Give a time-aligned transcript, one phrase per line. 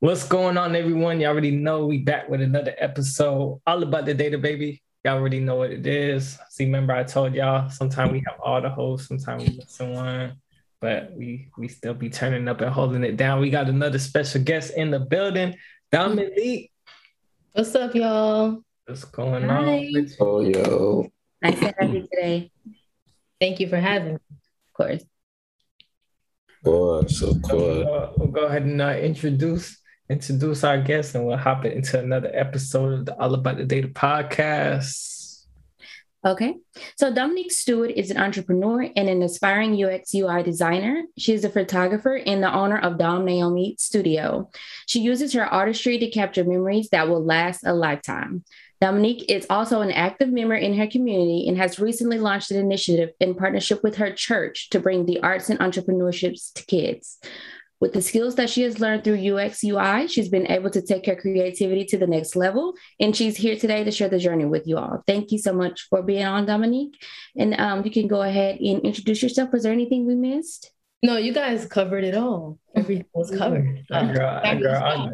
[0.00, 1.20] What's going on, everyone?
[1.20, 4.80] Y'all already know we back with another episode all about the data, baby.
[5.04, 6.38] Y'all already know what it is.
[6.50, 10.36] See, remember I told y'all sometimes we have all the hosts, sometimes we miss one,
[10.80, 13.40] but we we still be turning up and holding it down.
[13.40, 15.56] We got another special guest in the building,
[15.90, 16.70] Dominique.
[17.52, 18.62] What's up, y'all?
[18.86, 19.64] What's going Hi.
[19.64, 20.06] on?
[20.20, 21.08] Oh, yo.
[21.42, 22.50] Nice to have you today.
[23.40, 25.02] Thank you for having me, of course.
[26.62, 27.94] Boy, so So, cool.
[27.94, 32.30] uh, we'll go ahead and uh, introduce introduce our guest, and we'll hop into another
[32.32, 35.44] episode of the All About the Data podcast.
[36.26, 36.56] Okay.
[36.96, 41.04] So Dominique Stewart is an entrepreneur and an aspiring UX UI designer.
[41.16, 44.50] She is a photographer and the owner of Dom Naomi Studio.
[44.86, 48.44] She uses her artistry to capture memories that will last a lifetime.
[48.80, 53.10] Dominique is also an active member in her community and has recently launched an initiative
[53.20, 57.18] in partnership with her church to bring the arts and entrepreneurships to kids.
[57.80, 61.06] With the skills that she has learned through UX UI, she's been able to take
[61.06, 62.74] her creativity to the next level.
[62.98, 65.02] And she's here today to share the journey with you all.
[65.06, 66.96] Thank you so much for being on, Dominique.
[67.36, 69.52] And um, you can go ahead and introduce yourself.
[69.52, 70.72] Was there anything we missed?
[71.02, 72.58] No, you guys covered it all.
[72.74, 73.84] Everything was covered.
[73.92, 75.12] Our girl, our girl, our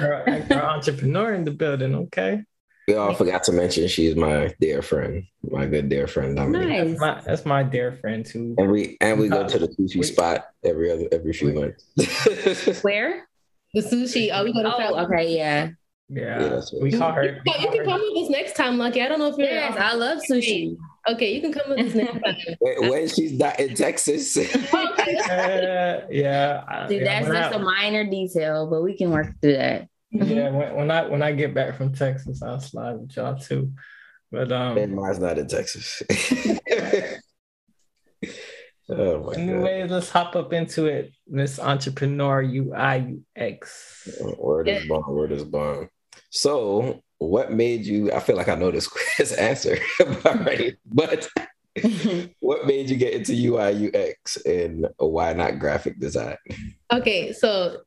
[0.00, 1.94] girl, our girl entrepreneur in the building.
[1.94, 2.42] Okay,
[2.88, 6.36] We all forgot to mention she's my dear friend, my good dear friend.
[6.36, 6.68] Dominique.
[6.68, 6.86] Nice.
[6.90, 8.54] that's my that's my dear friend too.
[8.58, 11.84] And we and we go to the sushi We- spot every other every few months.
[12.82, 13.26] Where?
[13.74, 14.30] The sushi.
[14.32, 15.70] Oh, we go to Oh, okay, yeah.
[16.08, 17.24] Yeah, Yeah, that's what- we call her.
[17.24, 19.02] You, can- you can come with us next time, Lucky.
[19.02, 19.48] I don't know if you're.
[19.48, 20.76] Yes, I love sushi.
[21.08, 22.36] Okay, you can come with us next time.
[22.60, 24.36] when, when she's not in Texas.
[25.06, 29.28] Uh, yeah, I- See, yeah, that's when just a minor detail, but we can work
[29.40, 29.88] through that.
[30.10, 33.72] Yeah, when, when I when I get back from Texas, I'll slide with y'all too.
[34.30, 36.02] But um, and mine's not in Texas.
[38.88, 39.36] oh my god.
[39.36, 41.12] anyway, let's hop up into it.
[41.28, 44.08] Miss Entrepreneur UI UX.
[44.38, 45.04] Word is bomb.
[45.08, 45.88] Word is bomb.
[46.30, 48.12] So, what made you?
[48.12, 49.78] I feel like I know this quiz answer
[50.24, 51.28] already, but
[52.40, 56.36] what made you get into UI UX and why not graphic design?
[56.92, 57.82] Okay, so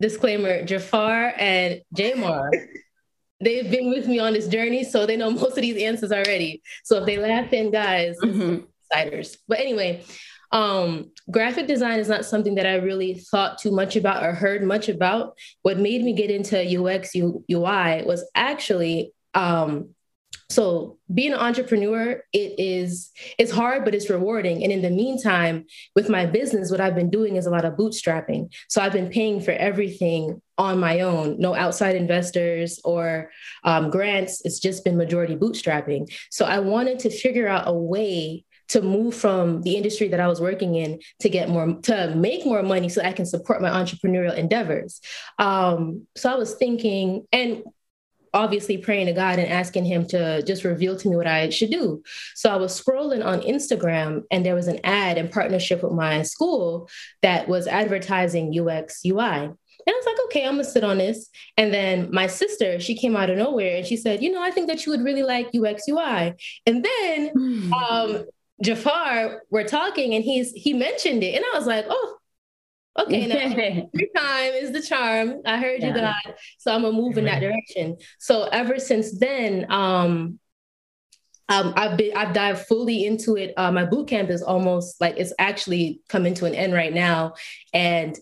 [0.00, 2.50] disclaimer: Jafar and Jamar,
[3.40, 6.62] they've been with me on this journey, so they know most of these answers already.
[6.84, 8.66] So if they laugh in, guys, Mhm.
[8.92, 9.38] outsiders.
[9.46, 10.02] But anyway,
[10.50, 14.62] um, graphic design is not something that I really thought too much about or heard
[14.62, 15.36] much about.
[15.62, 19.90] What made me get into UX U- UI was actually um,
[20.50, 22.22] so being an entrepreneur.
[22.32, 24.62] It is it's hard, but it's rewarding.
[24.62, 27.74] And in the meantime, with my business, what I've been doing is a lot of
[27.74, 28.52] bootstrapping.
[28.68, 33.30] So I've been paying for everything on my own, no outside investors or
[33.64, 34.42] um, grants.
[34.44, 36.12] It's just been majority bootstrapping.
[36.30, 40.28] So I wanted to figure out a way to move from the industry that I
[40.28, 43.70] was working in to get more to make more money so I can support my
[43.70, 45.00] entrepreneurial endeavors.
[45.38, 47.62] Um, so I was thinking and
[48.34, 51.70] obviously praying to God and asking him to just reveal to me what I should
[51.70, 52.02] do.
[52.34, 56.22] So I was scrolling on Instagram and there was an ad in partnership with my
[56.22, 56.88] school
[57.22, 59.50] that was advertising UX UI.
[59.88, 61.30] And I was like, okay, I'm gonna sit on this.
[61.56, 64.50] And then my sister, she came out of nowhere and she said, you know, I
[64.50, 66.34] think that you would really like UX UI.
[66.66, 68.24] And then um,
[68.62, 71.36] Jafar, we're talking and he's he mentioned it.
[71.36, 72.17] And I was like, oh,
[72.98, 73.36] okay, now
[73.94, 75.42] every time is the charm.
[75.46, 76.12] I heard you, Yeah.
[76.24, 76.34] God.
[76.58, 77.96] So I'm gonna move in that direction.
[78.18, 80.38] So ever since then, um,
[81.48, 83.54] um, I've been I've dived fully into it.
[83.56, 87.34] Uh, my boot camp is almost like it's actually coming to an end right now,
[87.72, 88.18] and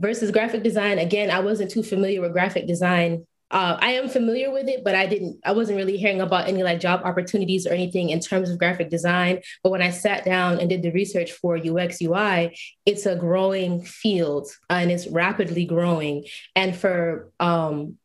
[0.00, 4.50] versus graphic design again i wasn't too familiar with graphic design uh, i am familiar
[4.50, 7.70] with it but i didn't i wasn't really hearing about any like job opportunities or
[7.70, 9.40] anything in terms of graphic design.
[9.62, 13.82] But when i sat down and did the research for ux ui it's a growing
[13.82, 16.24] field and it's rapidly growing.
[16.56, 17.98] And for um,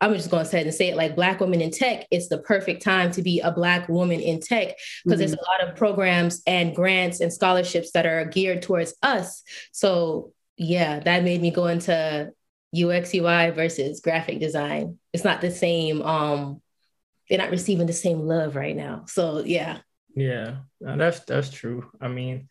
[0.00, 2.28] I'm just going to say it and say it like Black women in tech, it's
[2.28, 5.76] the perfect time to be a Black woman in tech because there's a lot of
[5.76, 9.42] programs and grants and scholarships that are geared towards us.
[9.72, 12.32] So, yeah, that made me go into
[12.76, 14.98] UX UI versus graphic design.
[15.12, 16.02] It's not the same.
[16.02, 16.60] Um,
[17.28, 19.04] they're not receiving the same love right now.
[19.06, 19.78] So, yeah.
[20.14, 21.90] Yeah, no, that's that's true.
[22.00, 22.48] I mean,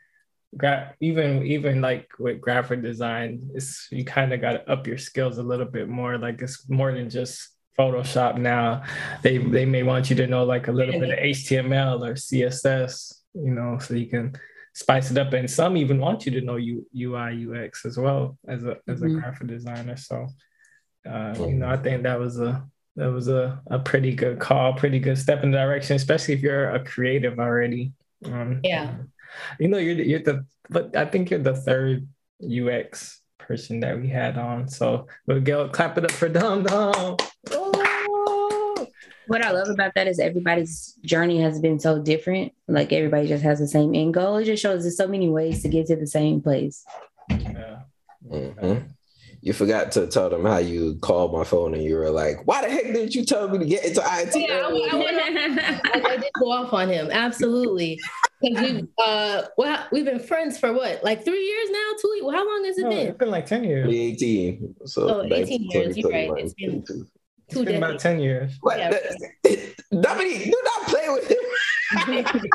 [0.56, 4.98] gra- even even like with graphic design, it's you kind of got to up your
[4.98, 6.18] skills a little bit more.
[6.18, 8.84] Like it's more than just Photoshop now.
[9.22, 13.22] They they may want you to know like a little bit of HTML or CSS,
[13.34, 14.36] you know, so you can
[14.78, 15.34] spice it up.
[15.34, 19.02] And some even want you to know U, UI UX as well as a as
[19.02, 19.20] a Mhm.
[19.20, 19.98] graphic designer.
[19.98, 20.28] So,
[21.10, 22.64] uh, you know, I think that was a
[22.96, 26.42] that was a, a pretty good call, pretty good step in the direction, especially if
[26.42, 27.94] you're a creative already.
[28.26, 28.96] Um, Yeah.
[29.60, 32.08] You know, you're the, you're the but I think you're the third
[32.42, 34.68] UX person that we had on.
[34.68, 37.18] So we'll go clap it up for dom dom
[37.52, 37.67] Oh.
[39.28, 42.54] What I love about that is everybody's journey has been so different.
[42.68, 44.38] Like everybody just has the same end goal.
[44.38, 46.84] It just shows there's so many ways to get to the same place.
[47.30, 47.80] Yeah.
[48.30, 48.84] Mhm.
[49.42, 52.62] You forgot to tell them how you called my phone and you were like, "Why
[52.64, 55.82] the heck didn't you tell me to get into IT?" Yeah, I, earlier?" I wanna-
[55.94, 58.00] I, I did go off on him, absolutely.
[58.42, 61.90] Because we, uh, well, we've been friends for what, like three years now?
[62.02, 62.30] Two?
[62.32, 63.08] How long has it No, been?
[63.08, 63.86] it's been like 10 years.
[63.86, 64.76] 2018.
[64.86, 66.32] So Oh, 18 years, you're right.
[66.38, 67.08] It's been- 22.
[67.50, 68.58] Two It's been about 10 years.
[68.62, 68.78] What?
[68.78, 68.90] Yeah.
[69.44, 72.42] the- Dominique, do not play with him.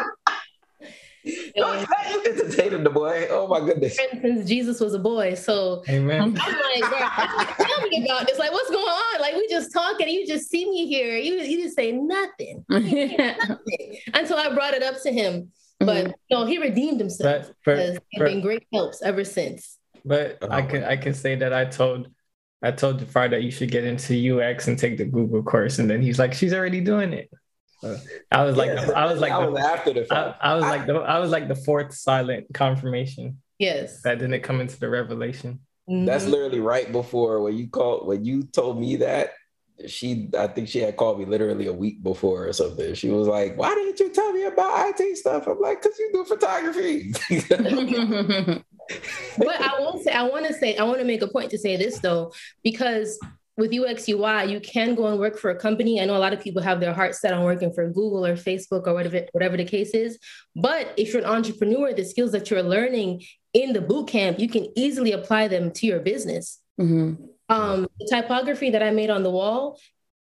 [1.54, 3.28] Don't let you entertaining the boy.
[3.30, 3.94] Oh my goodness.
[3.94, 6.20] Friends Since Jesus was a boy, so Amen.
[6.20, 8.38] I'm like, bro, tell me about this.
[8.40, 9.20] Like, what's going on?
[9.20, 10.08] Like, we just talking.
[10.08, 11.16] You just see me here.
[11.16, 15.52] You you just say nothing, nothing until I brought it up to him.
[15.78, 16.10] But mm-hmm.
[16.32, 19.78] no, he redeemed himself But, but, because he's but- been great helps ever since.
[20.04, 20.66] but I Oh.
[20.66, 22.08] can I can say that I told
[22.62, 25.90] I told Jafar that you should get into UX and take the Google course, and
[25.90, 27.30] then he's like, she's already doing it.
[27.80, 27.96] So
[28.30, 30.52] I was like, Yes, I was like, I was the, after the I.
[30.52, 34.02] I was like the I was like the fourth silent confirmation Yes.
[34.02, 35.60] that didn't come into the revelation.
[35.88, 36.30] That's Mhm.
[36.30, 39.30] literally right before when you called when you told me that.
[39.88, 42.94] She, I think she had called me literally a week before or something.
[42.94, 46.10] She was like, "Why didn't you tell me about IT stuff?" I'm like, "Cause you
[46.12, 47.12] do photography."
[49.38, 51.58] but I won't say I want to say I want to make a point to
[51.58, 52.32] say this though,
[52.62, 53.18] because
[53.56, 56.00] with UX UI, you can go and work for a company.
[56.00, 58.34] I know a lot of people have their heart set on working for Google or
[58.34, 60.18] Facebook or whatever, whatever the case is.
[60.56, 64.48] But if you're an entrepreneur, the skills that you're learning in the boot camp, you
[64.48, 66.60] can easily apply them to your business.
[66.80, 67.18] Mhm.
[67.52, 69.78] Um, the typography that I made on the wall,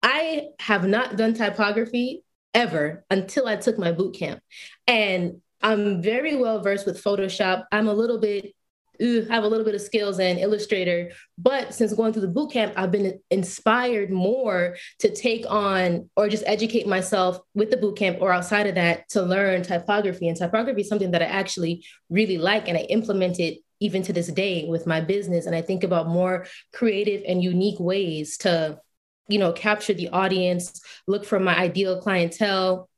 [0.02, 2.24] I have not done typography
[2.56, 4.42] ever until I took my boot camp.
[4.88, 7.66] And I'm very well versed with Photoshop.
[7.72, 8.56] I'm a little bit,
[9.00, 11.12] I have a little bit of skills in Illustrator.
[11.38, 16.30] But since going through the boot camp, I've been inspired more to take on or
[16.30, 20.28] just educate myself with the boot camp or outside of that to learn typography.
[20.28, 24.14] And typography is something that I actually really like and I implement it even to
[24.14, 25.46] this day with my business.
[25.46, 28.80] And I think about more creative and unique ways to,
[29.28, 32.90] you know, capture the audience, look for my ideal clientele.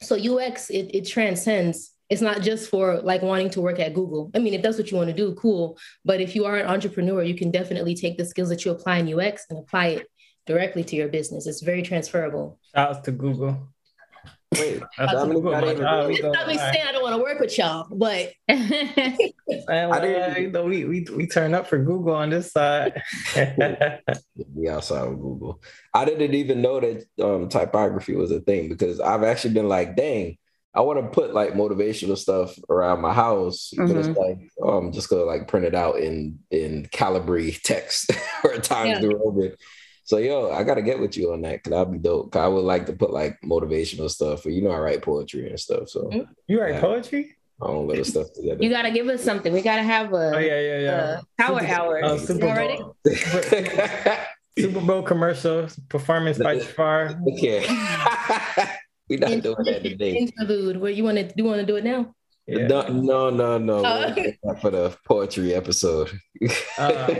[0.00, 1.92] So UX, it, it transcends.
[2.08, 4.30] It's not just for like wanting to work at Google.
[4.34, 5.76] I mean, if that's what you want to do, cool.
[6.04, 8.98] But if you are an entrepreneur, you can definitely take the skills that you apply
[8.98, 10.06] in UX and apply it
[10.46, 11.46] directly to your business.
[11.46, 12.58] It's very transferable.
[12.74, 13.68] Shout out to Google.
[14.56, 15.98] Wait, That's Dominic Google, got my even job.
[16.08, 20.00] really- We Stop me saying I don't want to work with y'all, but Man, well,
[20.00, 23.02] didn't- you we, we we turn up for Google on this side.
[24.54, 25.60] we outside of Google.
[25.94, 29.96] I didn't even know that um, typography was a thing because I've actually been like,
[29.96, 30.38] dang,
[30.74, 35.08] I want to put like motivational stuff around my house, but it's like um just
[35.10, 38.12] gonna like print it out in in Calibri text
[38.44, 38.98] or Times Yeah.
[39.00, 39.54] New Roman.
[40.08, 42.32] So yo, I gotta get with you on that because that'd be dope.
[42.32, 45.50] 'Cause I would like to put like motivational stuff, or you know, I write poetry
[45.50, 46.26] and stuff, so Mhm.
[46.46, 46.80] you write Yeah.
[46.80, 47.36] poetry?
[47.60, 48.62] I own little stuff together.
[48.64, 49.52] You gotta give us something.
[49.52, 51.20] We gotta have a, Oh yeah, yeah, yeah.
[51.20, 52.04] a power Super- hour.
[52.04, 52.96] uh, Super Bowl,
[54.58, 57.20] Super Bowl commercial performance by Jafar.
[57.34, 57.66] okay.
[59.10, 60.12] We're not doing that today.
[60.16, 60.78] interlude.
[60.80, 61.24] Where you want to?
[61.24, 62.14] Do You want to do it now?
[62.46, 62.66] Yeah.
[62.66, 63.82] No, no, no, no.
[63.84, 64.54] Oh.
[64.62, 66.10] For the poetry episode.
[66.78, 67.14] Uh,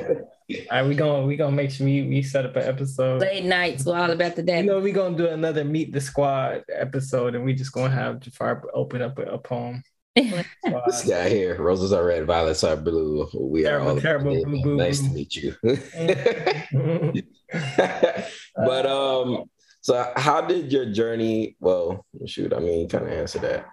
[0.51, 3.21] all right, we gonna we gonna make sure we, we set up an episode.
[3.21, 4.57] Late nights, we're all about the day.
[4.57, 4.69] You day.
[4.69, 8.65] know, we gonna do another meet the squad episode, and we just gonna have Jafar
[8.73, 9.83] open up a, a poem.
[10.17, 13.29] this guy here, roses are red, violets are blue.
[13.39, 14.51] We are all terrible, together.
[14.51, 15.09] boo, boo, nice boo.
[15.09, 15.55] to meet you.
[18.57, 19.45] but um,
[19.83, 21.57] so how did your journey?
[21.61, 23.67] Well, shoot, I mean, kind of answer that.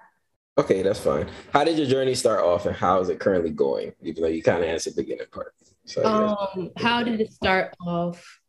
[0.58, 1.30] Okay, that's fine.
[1.54, 3.94] How did your journey start off, and how is it currently going?
[4.04, 5.54] Even though you kind of answered the beginning part.
[5.86, 8.40] So Um, how did it start off?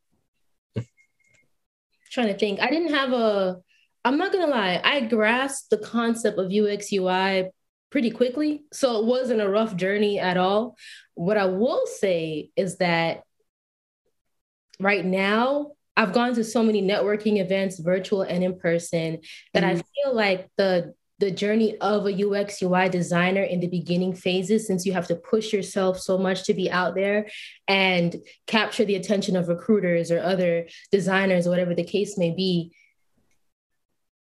[2.11, 2.61] trying to think.
[2.61, 3.59] I didn't have a.
[4.05, 4.81] I'm not gonna lie.
[4.83, 7.51] I grasped the concept of UX UI
[7.91, 10.77] pretty quickly, so it wasn't a rough journey at all.
[11.15, 13.23] What I will say is that
[14.81, 19.19] right now I've gone to so many networking events, virtual and in person,
[19.53, 24.15] that I feel like the the journey of a UX UI designer in the beginning
[24.15, 27.29] phases, since you have to push yourself so much to be out there
[27.67, 32.73] and capture the attention of recruiters or other designers, whatever the case may be.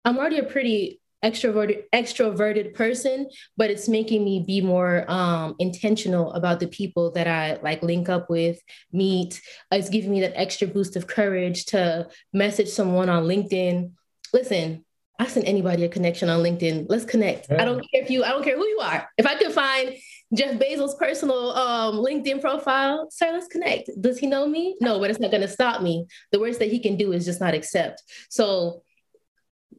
[0.04, 6.32] I'm already a pretty extroverted extroverted person but it's making me be more um intentional
[6.34, 8.60] about the people that i like link up with
[8.92, 9.42] meet
[9.72, 13.90] it's giving me that extra boost of courage to message someone on linkedin
[14.32, 14.84] listen
[15.18, 16.86] I send anybody a connection on LinkedIn.
[16.88, 17.50] Let's connect.
[17.50, 19.08] I don't care if you, I don't care who you are.
[19.18, 19.96] If I can find
[20.34, 23.08] Jeff Bezos' personal um, LinkedIn profile.
[23.10, 23.90] Sir, let's connect.
[24.00, 24.76] Does he know me?
[24.80, 26.06] No, but it's not going to stop me.
[26.32, 28.02] The worst that he can do is just not accept.
[28.28, 28.82] So,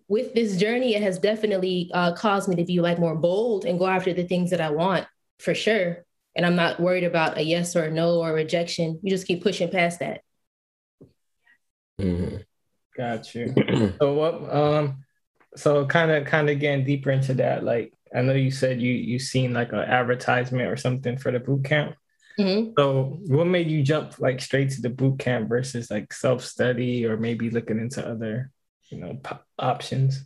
[0.08, 3.78] with this journey, it has definitely uh, caused me to be like more bold and
[3.78, 5.06] go after the things that I want
[5.38, 6.04] for sure.
[6.36, 9.00] And I'm not worried about a yes or a no or rejection.
[9.04, 10.22] You just keep pushing past that.
[12.02, 12.38] Mm-hmm.
[12.98, 13.54] Got you.
[14.02, 14.56] so what?
[14.56, 15.06] Um,
[15.60, 17.64] so kind of kind of getting deeper into that.
[17.64, 21.40] Like I know you said you you seen like an advertisement or something for the
[21.40, 21.96] boot camp.
[22.40, 22.72] Mm-hmm.
[22.78, 27.06] So what made you jump like straight to the boot camp versus like self study
[27.06, 28.52] or maybe looking into other
[28.90, 30.26] you know po- options?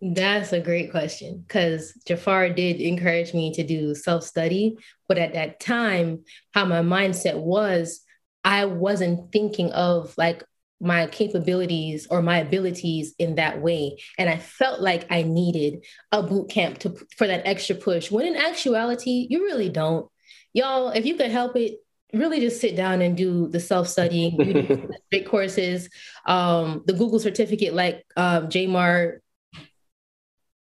[0.00, 5.34] That's a great question because Jafar did encourage me to do self study, but at
[5.34, 8.00] that time, how my mindset was,
[8.42, 10.42] I wasn't thinking of like
[10.82, 13.98] my capabilities or my abilities in that way.
[14.18, 18.26] And i felt like i needed a boot camp to for that extra push when
[18.26, 20.08] in actuality you really don't.
[20.52, 21.78] Y'all if you could help it
[22.12, 24.36] really just sit down and do the self-studying
[25.10, 25.88] great courses
[26.26, 29.20] um, the google certificate like um, Jamar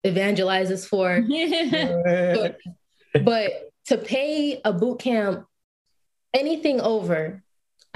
[0.06, 1.22] evangelizes for.
[3.12, 3.50] But, but
[3.86, 5.46] to pay a boot camp
[6.34, 7.42] anything over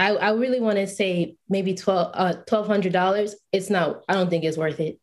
[0.01, 3.35] I, I really want to say maybe twelve uh twelve hundred dollars.
[3.51, 4.01] It's not.
[4.09, 4.99] I don't think it's worth it.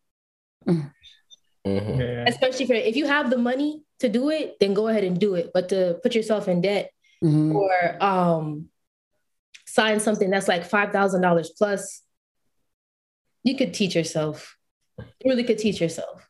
[0.67, 2.01] Mm-hmm.
[2.01, 2.25] Yeah.
[2.27, 5.35] Especially for if you have the money to do it, then go ahead and do
[5.35, 5.51] it.
[5.53, 6.91] But to put yourself in debt
[7.23, 7.55] mm-hmm.
[7.55, 8.67] or um
[9.65, 12.01] sign something that's like five thousand dollars plus,
[13.43, 14.57] you could teach yourself.
[14.97, 16.27] You really could teach yourself.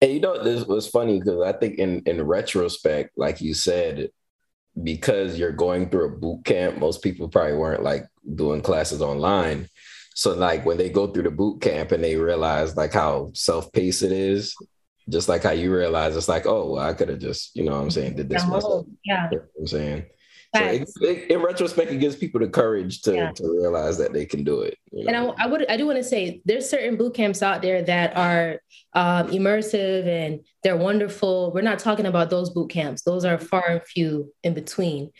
[0.00, 4.08] And you know, this was funny because I think in in retrospect, like you said,
[4.82, 9.68] because you're going through a boot camp, most people probably weren't like doing classes online.
[10.14, 14.02] So like when they go through the boot camp and they realize like how self-paced
[14.02, 14.54] it is,
[15.08, 17.72] just like how you realize it's like, oh, well, I could have just, you know
[17.72, 18.86] what I'm saying, did this myself.
[19.04, 19.28] Yeah.
[19.30, 20.06] You know I'm saying.
[20.54, 23.32] So it, it, in retrospect, it gives people the courage to, yeah.
[23.32, 24.78] to realize that they can do it.
[24.92, 25.08] You know?
[25.08, 27.82] And I, I, would I do want to say there's certain boot camps out there
[27.82, 28.60] that are
[28.92, 31.52] um, immersive and they're wonderful.
[31.52, 33.02] We're not talking about those boot camps.
[33.02, 35.10] Those are far and few in between.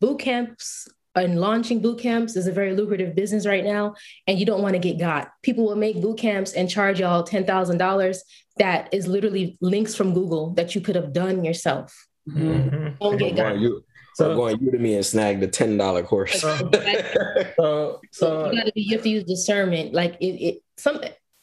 [0.00, 3.94] Boot camps and launching boot camps is a very lucrative business right now,
[4.26, 5.30] and you don't want to get got.
[5.42, 8.22] People will make boot camps and charge y'all ten thousand dollars.
[8.58, 12.06] That is literally links from Google that you could have done yourself.
[12.28, 12.96] Mm-hmm.
[13.00, 13.58] Don't get got.
[13.58, 13.82] You,
[14.16, 16.40] so going Udemy and snag the ten dollar course.
[16.40, 19.92] so, so you, be, you have to use discernment.
[19.92, 21.00] Like it, it, some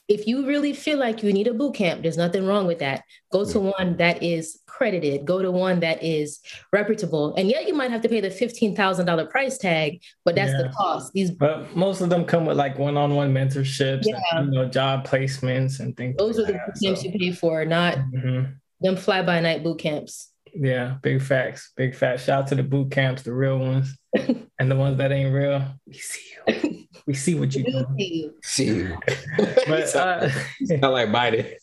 [0.08, 3.04] if you really feel like you need a boot camp, there's nothing wrong with that.
[3.32, 5.24] Go to one that is credited.
[5.24, 6.40] Go to one that is
[6.74, 7.36] reputable.
[7.36, 10.52] And yet you might have to pay the fifteen thousand dollar price tag, but that's
[10.52, 10.64] yeah.
[10.64, 11.14] the cost.
[11.14, 14.20] These, but most of them come with like one on one mentorships, yeah.
[14.32, 16.16] and, you know, job placements and things.
[16.18, 17.08] Those like are the boot camps so.
[17.08, 18.52] you pay for, not mm-hmm.
[18.82, 20.33] them fly by night boot camps.
[20.56, 21.72] Yeah, big facts.
[21.76, 22.26] Big facts.
[22.26, 23.98] Shout out to the boot camps, the real ones.
[24.60, 25.66] and the ones that ain't real.
[25.88, 26.80] We see you.
[27.06, 28.34] We see what you do.
[28.44, 28.98] See you.
[29.68, 30.30] but uh,
[30.62, 31.54] not like Biden.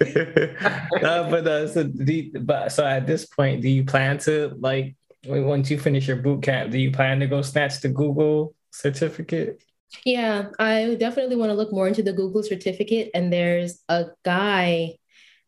[0.00, 4.96] uh, but uh, so you, but so at this point, do you plan to like
[5.24, 9.62] once you finish your boot camp, do you plan to go snatch the Google certificate?
[10.04, 13.10] Yeah, I definitely want to look more into the Google certificate.
[13.14, 14.96] And there's a guy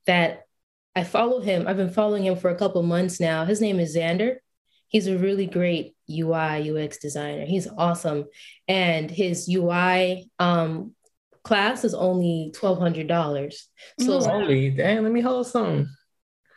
[0.07, 0.45] that
[1.01, 1.67] I follow him.
[1.67, 3.47] I've been following him for a couple months now.
[3.47, 4.37] His name is Xander.
[4.89, 7.47] He's a really great UI UX designer.
[7.47, 8.27] He's awesome,
[8.69, 10.95] and his UI um,
[11.43, 13.71] class is only twelve hundred dollars.
[13.99, 15.05] So only damn.
[15.05, 15.89] Let me hold some.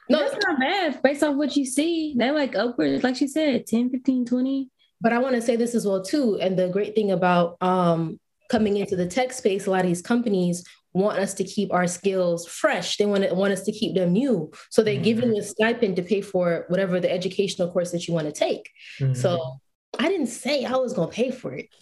[0.09, 2.13] No, that's not bad based off what you see.
[2.17, 4.69] They're like upwards, like she said, 10, 15, 20.
[4.99, 6.37] But I want to say this as well too.
[6.41, 8.19] And the great thing about um,
[8.51, 11.87] coming into the tech space, a lot of these companies want us to keep our
[11.87, 12.97] skills fresh.
[12.97, 14.51] They want to want us to keep them new.
[14.69, 15.03] So they're mm-hmm.
[15.03, 18.33] giving you a stipend to pay for whatever the educational course that you want to
[18.33, 18.69] take.
[18.99, 19.13] Mm-hmm.
[19.13, 19.59] So
[19.99, 21.67] I didn't say I was going to pay for it.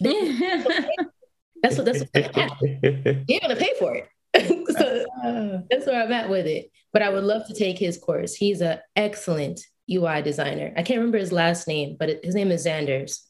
[1.62, 2.10] that's what that's what
[2.82, 4.08] you're going to pay for it.
[4.76, 6.70] so that's where I'm at with it.
[6.92, 8.34] But I would love to take his course.
[8.34, 10.72] He's an excellent UI designer.
[10.76, 13.20] I can't remember his last name, but his name is Xanders.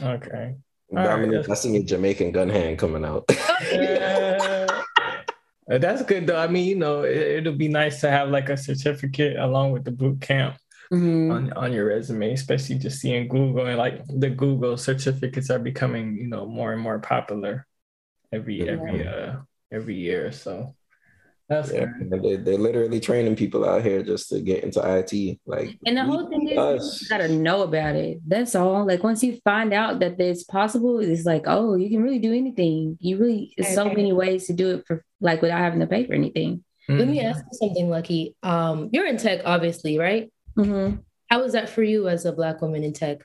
[0.00, 0.54] Okay.
[0.92, 1.50] Dominic, right.
[1.50, 3.24] I seen a Jamaican gun hand coming out.
[3.28, 4.82] Uh,
[5.76, 6.38] that's good though.
[6.38, 9.84] I mean, you know, it, will be nice to have like a certificate along with
[9.84, 10.56] the boot camp
[10.90, 11.30] mm-hmm.
[11.30, 16.16] on on your resume, especially just seeing Google and like the Google certificates are becoming,
[16.16, 17.66] you know, more and more popular
[18.32, 18.72] every yeah.
[18.72, 19.36] every uh
[19.70, 20.32] every year.
[20.32, 20.74] So
[21.48, 25.38] that's yeah, they, they're literally training people out here just to get into IT.
[25.46, 27.02] Like, and the whole thing is, us.
[27.02, 28.20] you gotta know about it.
[28.26, 28.86] That's all.
[28.86, 32.34] Like, once you find out that it's possible, it's like, oh, you can really do
[32.34, 32.98] anything.
[33.00, 36.06] You really, there's so many ways to do it for like without having to pay
[36.06, 36.64] for anything.
[36.88, 36.98] Mm-hmm.
[36.98, 38.36] Let me ask you something, Lucky.
[38.42, 40.30] Um, you're in tech, obviously, right?
[40.56, 40.96] Mm-hmm.
[41.30, 43.22] How was that for you as a Black woman in tech?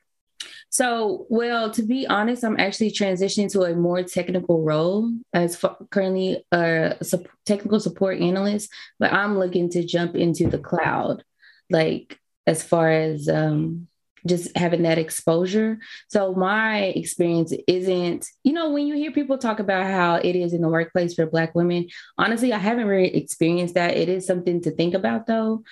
[0.74, 6.44] So, well, to be honest, I'm actually transitioning to a more technical role as currently
[6.52, 11.24] a su- technical support analyst, but I'm looking to jump into the cloud,
[11.70, 13.88] like as far as um,
[14.26, 15.78] just having that exposure.
[16.08, 20.54] So my experience isn't, you know, when you hear people talk about how it is
[20.54, 21.88] in the workplace for Black women,
[22.18, 23.96] honestly, I haven't really experienced that.
[23.96, 25.64] It is something to think about though.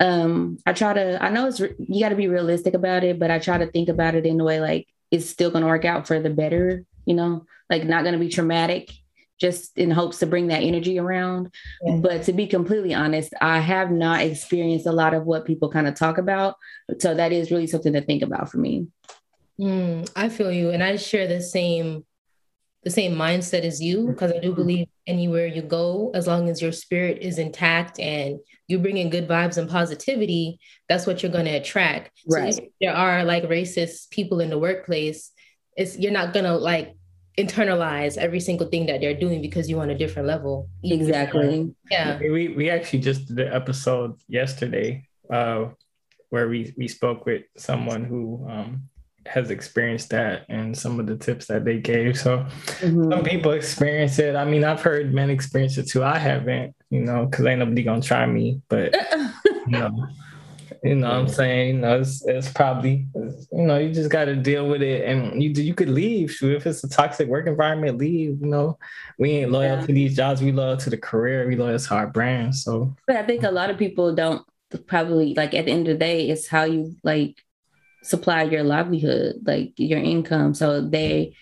[0.00, 3.30] Um, I try to, I know it's, you got to be realistic about it, but
[3.30, 5.84] I try to think about it in a way like it's still going to work
[5.84, 8.90] out for the better, you know, like not going to be traumatic
[9.40, 11.52] just in hopes to bring that energy around.
[11.82, 11.96] Yeah.
[11.96, 15.86] But to be completely honest, I have not experienced a lot of what people kind
[15.88, 16.56] of talk about.
[16.98, 18.86] So that is really something to think about for me.
[19.58, 20.70] Mm, I feel you.
[20.70, 22.04] And I share the same
[22.82, 26.62] the same mindset as you because I do believe anywhere you go, as long as
[26.62, 30.58] your spirit is intact and you bring in good vibes and positivity,
[30.88, 32.10] that's what you're going to attract.
[32.26, 32.54] Right.
[32.54, 35.30] So there are like racist people in the workplace.
[35.76, 36.94] It's you're not going to like
[37.38, 40.68] internalize every single thing that they're doing because you're on a different level.
[40.82, 41.74] Exactly.
[41.90, 42.18] Yeah.
[42.18, 45.66] We we actually just did an episode yesterday uh,
[46.30, 48.89] where we we spoke with someone who um,
[49.26, 52.18] has experienced that and some of the tips that they gave.
[52.18, 53.10] So mm-hmm.
[53.12, 54.34] some people experience it.
[54.34, 56.02] I mean, I've heard men experience it too.
[56.02, 58.60] I haven't, you know, because ain't nobody gonna try me.
[58.68, 58.94] But
[59.66, 60.08] you know,
[60.82, 64.24] you know, what I'm saying, you know, it's, it's probably, you know, you just got
[64.26, 66.36] to deal with it, and you you could leave.
[66.42, 68.40] If it's a toxic work environment, leave.
[68.40, 68.78] You know,
[69.18, 69.86] we ain't loyal yeah.
[69.86, 70.42] to these jobs.
[70.42, 71.46] We loyal to the career.
[71.46, 72.54] We loyal to our brand.
[72.54, 74.42] So, but I think a lot of people don't
[74.86, 77.44] probably like at the end of the day, it's how you like
[78.02, 80.54] supply your livelihood, like your income.
[80.54, 81.34] So they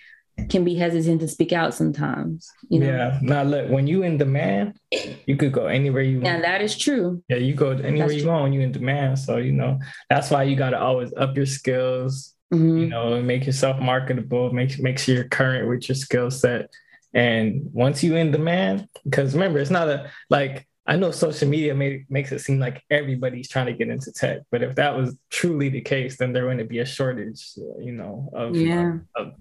[0.48, 2.50] can be hesitant to speak out sometimes.
[2.68, 2.86] You know?
[2.86, 3.18] Yeah.
[3.22, 4.78] Now look, when you in demand,
[5.26, 6.26] you could go anywhere you want.
[6.26, 7.22] Yeah, that is true.
[7.28, 9.18] Yeah, you go anywhere that's you want you in demand.
[9.18, 12.34] So you know that's why you got to always up your skills.
[12.52, 12.78] Mm-hmm.
[12.78, 14.52] You know, make yourself marketable.
[14.52, 16.70] Make make sure you're current with your skill set.
[17.14, 21.74] And once you in demand, because remember, it's not a like I know social media
[21.74, 25.18] made, makes it seem like everybody's trying to get into tech, but if that was
[25.28, 28.96] truly the case, then there wouldn't be a shortage, you know, of, yeah.
[29.14, 29.34] of,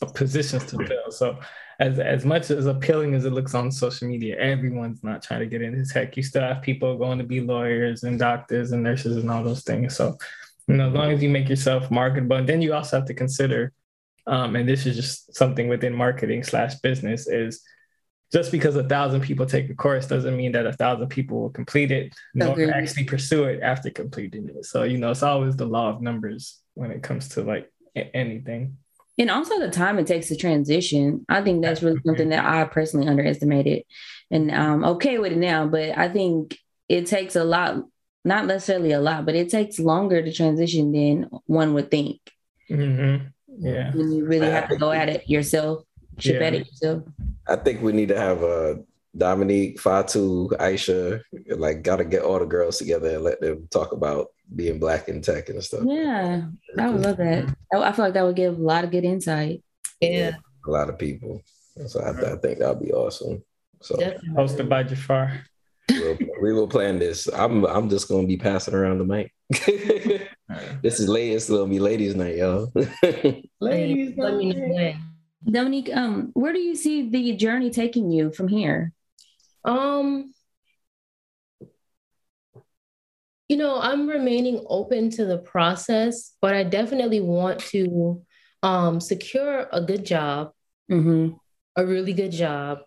[0.00, 1.10] of positions to fill.
[1.10, 1.40] So,
[1.80, 5.46] as as much as appealing as it looks on social media, everyone's not trying to
[5.46, 6.16] get into tech.
[6.16, 9.64] You still have people going to be lawyers and doctors and nurses and all those
[9.64, 9.96] things.
[9.96, 10.16] So,
[10.68, 13.14] you know, as long as you make yourself marketable, and then you also have to
[13.14, 13.72] consider,
[14.28, 17.60] um, and this is just something within marketing slash business is
[18.32, 21.50] just because a thousand people take a course doesn't mean that a thousand people will
[21.50, 22.70] complete it nor okay.
[22.70, 24.64] actually pursue it after completing it.
[24.64, 28.78] So, you know, it's always the law of numbers when it comes to like anything.
[29.18, 31.26] And also the time it takes to transition.
[31.28, 33.84] I think that's really something that I personally underestimated.
[34.30, 36.56] And I'm okay with it now, but I think
[36.88, 37.84] it takes a lot,
[38.24, 42.20] not necessarily a lot, but it takes longer to transition than one would think.
[42.70, 43.26] Mm-hmm.
[43.58, 43.92] Yeah.
[43.92, 45.84] When you really have to go at it yourself,
[46.18, 46.46] chip yeah.
[46.46, 47.04] at it yourself.
[47.48, 48.82] I think we need to have a
[49.16, 54.28] Dominique, Fatu, Aisha, like gotta get all the girls together and let them talk about
[54.54, 55.82] being black in tech and stuff.
[55.84, 56.46] Yeah,
[56.78, 57.54] I would love that.
[57.74, 59.62] I feel like that would give a lot of good insight.
[60.00, 61.42] Yeah, a lot of people.
[61.86, 63.42] So I, I think that'd be awesome.
[63.80, 64.30] So Definitely.
[64.30, 65.44] hosted by Jafar.
[65.90, 67.28] We'll, we will plan this.
[67.28, 69.32] I'm I'm just gonna be passing around the mic.
[70.82, 71.50] this is ladies.
[71.50, 72.72] It'll be ladies' night, y'all.
[73.60, 74.96] ladies' night.
[75.50, 78.92] Dominique, um, where do you see the journey taking you from here?
[79.64, 80.32] Um,
[83.48, 88.22] you know, I'm remaining open to the process, but I definitely want to
[88.62, 90.52] um, secure a good job,
[90.90, 91.34] mm-hmm.
[91.76, 92.78] a really good job,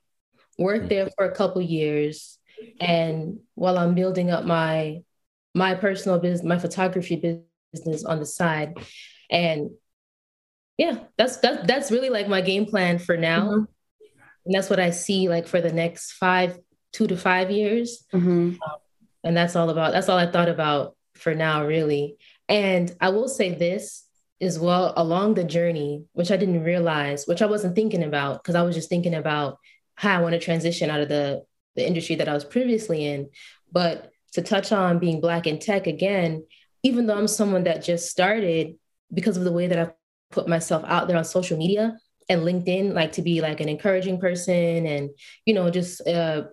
[0.57, 2.39] work there for a couple years,
[2.79, 5.01] and while I'm building up my
[5.53, 8.73] my personal business, my photography business on the side,
[9.29, 9.69] and
[10.77, 13.49] yeah, that's that's that's really like my game plan for now.
[13.49, 13.63] Mm-hmm.
[14.45, 16.59] And that's what I see like for the next five,
[16.93, 18.05] two to five years.
[18.13, 18.29] Mm-hmm.
[18.29, 18.77] Um,
[19.23, 22.17] and that's all about that's all I thought about for now, really.
[22.47, 24.05] And I will say this
[24.41, 28.55] as well along the journey, which I didn't realize, which I wasn't thinking about, because
[28.55, 29.57] I was just thinking about
[29.95, 31.43] how I want to transition out of the,
[31.75, 33.29] the industry that I was previously in.
[33.71, 36.45] But to touch on being Black in tech again,
[36.83, 38.75] even though I'm someone that just started
[39.13, 39.93] because of the way that I've
[40.31, 41.97] put myself out there on social media
[42.29, 45.09] and LinkedIn, like to be like an encouraging person and,
[45.45, 46.43] you know, just uh,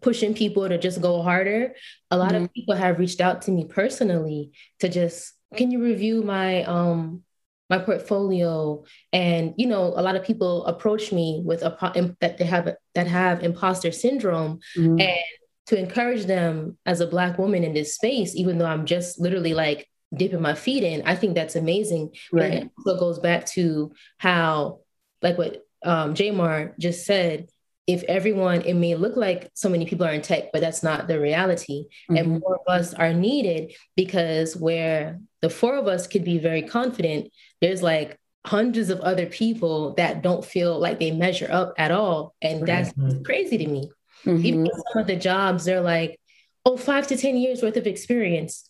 [0.00, 1.74] pushing people to just go harder.
[2.10, 2.44] A lot mm-hmm.
[2.44, 7.22] of people have reached out to me personally to just, can you review my, um,
[7.68, 8.82] my portfolio
[9.12, 13.06] and you know a lot of people approach me with a that they have that
[13.06, 14.98] have imposter syndrome mm-hmm.
[14.98, 15.24] and
[15.70, 19.54] to encourage them as a black woman in this space, even though I'm just literally
[19.54, 22.14] like dipping my feet in, I think that's amazing.
[22.32, 22.50] Right.
[22.50, 24.80] But it also goes back to how,
[25.22, 27.48] like what um, Jamar just said,
[27.86, 31.08] if everyone, it may look like so many people are in tech, but that's not
[31.08, 31.86] the reality.
[32.10, 32.16] Mm-hmm.
[32.16, 36.62] And more of us are needed because where the four of us could be very
[36.62, 41.90] confident, there's like hundreds of other people that don't feel like they measure up at
[41.90, 42.34] all.
[42.40, 43.22] And that's mm-hmm.
[43.22, 43.90] crazy to me.
[44.24, 44.46] Mm-hmm.
[44.46, 46.20] Even some of the jobs, they're like,
[46.64, 48.69] oh, five to 10 years worth of experience.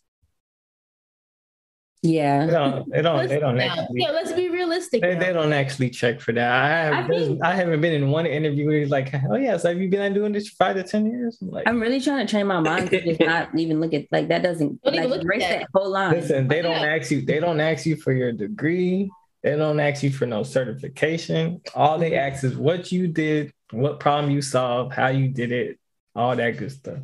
[2.02, 2.46] Yeah.
[2.46, 5.02] They don't, they don't, they don't actually, yeah, let's be realistic.
[5.02, 6.50] They, they, don't actually check for that.
[6.50, 9.58] I, have, I, think, I haven't been in one interview where he's like, oh, yeah,
[9.58, 11.38] so have you been doing this for five to 10 years?
[11.42, 14.06] I'm, like, I'm really trying to train my mind to just not even look at
[14.10, 15.58] like that doesn't don't like, even look at that.
[15.60, 16.12] that whole line.
[16.12, 19.10] Listen, they don't ask you, they don't ask you for your degree.
[19.42, 21.60] They don't ask you for no certification.
[21.74, 22.34] All they mm-hmm.
[22.34, 25.78] ask is what you did, what problem you solved, how you did it,
[26.14, 26.98] all that good stuff.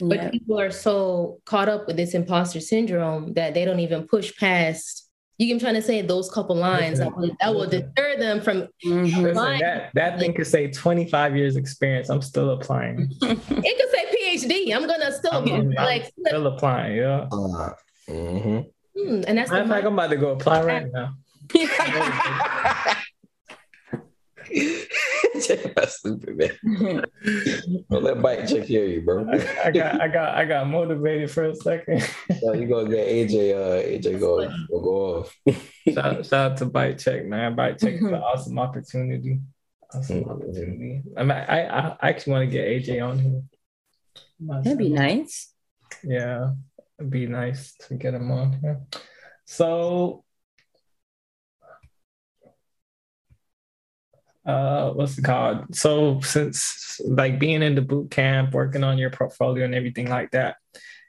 [0.00, 0.30] But yeah.
[0.30, 5.08] people are so caught up with this imposter syndrome that they don't even push past.
[5.38, 8.68] You can trying to say those couple lines that will, that will deter them from.
[8.84, 9.22] Mm-hmm.
[9.22, 12.10] Listen, that, that thing could say 25 years experience.
[12.10, 13.10] I'm still applying.
[13.22, 14.74] it could say PhD.
[14.74, 16.96] I'm gonna still I'm, I'm, like still applying.
[16.96, 17.26] Yeah.
[17.32, 17.70] Uh,
[18.08, 18.58] mm-hmm.
[18.96, 21.14] Hmm, and that's Matter fact, I'm about to go apply right now.
[24.54, 27.04] That's stupid, man.
[27.90, 29.26] Don't let bite check hear you, bro.
[29.30, 32.02] I, I, got, I got, I got motivated for a second.
[32.40, 33.54] so you gonna get AJ?
[33.54, 35.36] Uh, AJ go, go, go off.
[35.92, 37.54] shout, shout out to bite check, man.
[37.54, 39.40] Bite check is an awesome opportunity.
[39.94, 40.30] Awesome mm-hmm.
[40.30, 41.02] opportunity.
[41.16, 43.42] I, mean, I, I I actually want to get AJ on here.
[44.40, 45.52] That'd be nice.
[46.02, 46.52] Yeah,
[46.98, 48.80] it'd be nice to get him on here.
[49.44, 50.24] So
[54.44, 55.74] uh what's it called?
[55.74, 60.32] So since like being in the boot camp working on your portfolio and everything like
[60.32, 60.56] that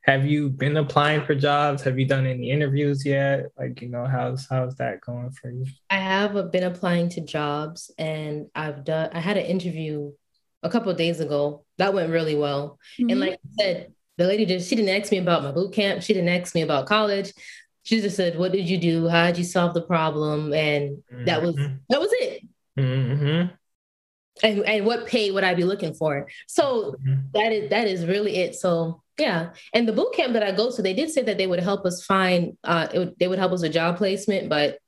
[0.04, 1.82] have you been applying for jobs?
[1.84, 3.46] Have you done any interviews yet?
[3.58, 5.66] Like you know how's how's that going for you?
[5.90, 10.12] I have been applying to jobs and i've done i had an interview
[10.62, 11.64] a couple of days ago.
[11.78, 12.80] That went really well.
[13.00, 13.10] Mm-hmm.
[13.10, 16.04] and like i said the lady just she didn't ask me about my boot camp.
[16.04, 17.34] She didn't ask me about college.
[17.84, 19.08] She just said what did you do?
[19.08, 20.54] How did you solve the problem?
[20.54, 21.26] And mm-hmm.
[21.26, 21.76] that was mm-hmm.
[21.90, 22.33] that was it
[22.78, 23.54] Mm-hmm.
[24.42, 26.28] And, and what pay would I be looking for?
[26.48, 27.22] So mm-hmm.
[27.34, 28.56] that is that is really it.
[28.56, 31.46] So yeah, and the boot camp that I go to, they did say that they
[31.46, 34.80] would help us find, uh, would, they would help us with job placement, but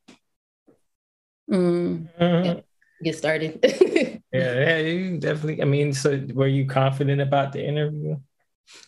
[1.51, 2.45] mm, mm-hmm.
[2.45, 2.59] yeah,
[3.03, 3.59] get started.
[4.31, 5.61] yeah, yeah, you definitely.
[5.61, 8.17] I mean, so were you confident about the interview?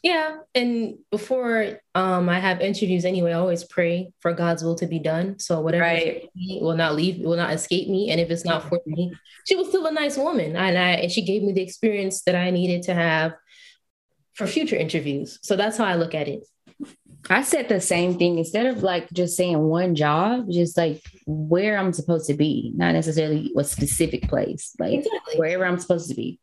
[0.02, 4.88] Yeah, and before um, I have interviews anyway, I always pray for God's will to
[4.88, 5.40] be done.
[5.40, 6.28] So whatever right.
[6.36, 8.10] will not leave, will not escape me.
[8.10, 9.13] And if it's not for me,
[9.46, 12.36] she was still a nice woman, and I and she gave me the experience that
[12.36, 13.34] I needed to have
[14.34, 15.40] for future interviews.
[15.42, 16.44] So that's how I look at it.
[17.30, 21.78] I said the same thing instead of like just saying one job, just like where
[21.78, 25.38] I'm supposed to be, not necessarily what specific place, like exactly.
[25.38, 26.40] wherever I'm supposed to be.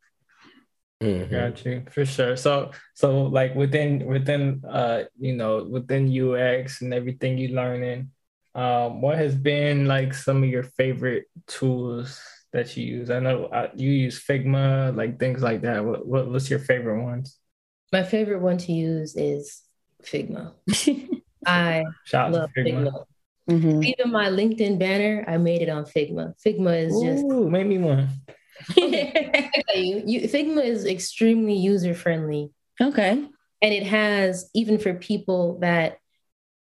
[1.04, 1.34] Mm-hmm.
[1.34, 2.36] Got you for sure.
[2.36, 8.10] So so like within within uh you know within UX and everything you learning,
[8.54, 13.10] um, what has been like some of your favorite tools that you use?
[13.10, 15.84] I know uh, you use Figma, like things like that.
[15.84, 17.36] What, what what's your favorite ones?
[17.92, 19.62] My favorite one to use is
[20.02, 20.54] Figma.
[21.46, 22.86] I Shout love Figma.
[22.86, 23.04] Figma.
[23.50, 23.82] Mm-hmm.
[23.84, 26.32] Even my LinkedIn banner, I made it on Figma.
[26.42, 28.08] Figma is Ooh, just make me one
[28.76, 32.50] you, you, Figma is extremely user friendly.
[32.80, 33.10] Okay.
[33.62, 35.98] And it has, even for people that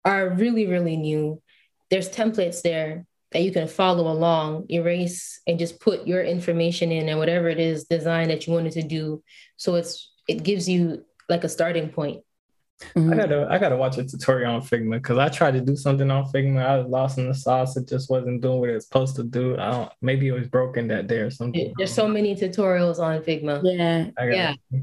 [0.06, 1.42] are really, really new,
[1.90, 7.10] there's templates there that you can follow along, erase, and just put your information in
[7.10, 9.24] and whatever it is design that you wanted to do.
[9.58, 12.24] So it's it gives you like a starting point.
[12.82, 13.14] Mm-hmm.
[13.14, 16.10] I gotta I gotta watch a tutorial on Figma because I tried to do something
[16.12, 16.66] on Figma.
[16.66, 17.78] I was lost in the sauce.
[17.78, 19.58] It just wasn't doing what it was supposed to do.
[19.58, 21.74] I don't maybe it was broken that day or something.
[21.78, 23.62] There's so many tutorials on Figma.
[23.64, 24.10] Yeah.
[24.26, 24.54] Yeah.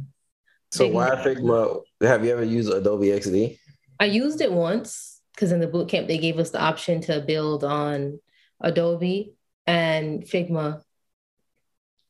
[0.73, 0.93] So Figma.
[0.93, 1.81] why Figma?
[2.03, 3.59] Have you ever used Adobe XD?
[3.99, 7.21] I used it once because in the boot camp they gave us the option to
[7.21, 8.21] build on
[8.61, 9.35] Adobe
[9.67, 10.83] and Figma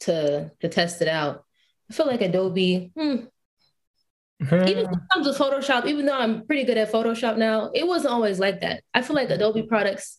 [0.01, 1.45] to to test it out.
[1.91, 3.17] I feel like Adobe, hmm,
[4.43, 4.69] Mm-hmm.
[4.69, 8.39] Even sometimes with Photoshop, even though I'm pretty good at Photoshop now, it wasn't always
[8.39, 8.83] like that.
[8.95, 10.17] I feel like Adobe products,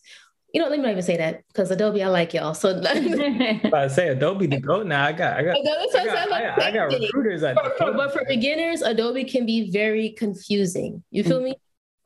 [0.54, 2.54] you know, let me not even say that because Adobe, I like y'all.
[2.54, 2.80] So
[3.74, 5.04] I say Adobe to go now.
[5.04, 7.56] I got, I got, I got, I got, I got recruiters at.
[7.56, 11.02] For, for, but for beginners, Adobe can be very confusing.
[11.10, 11.56] You feel me?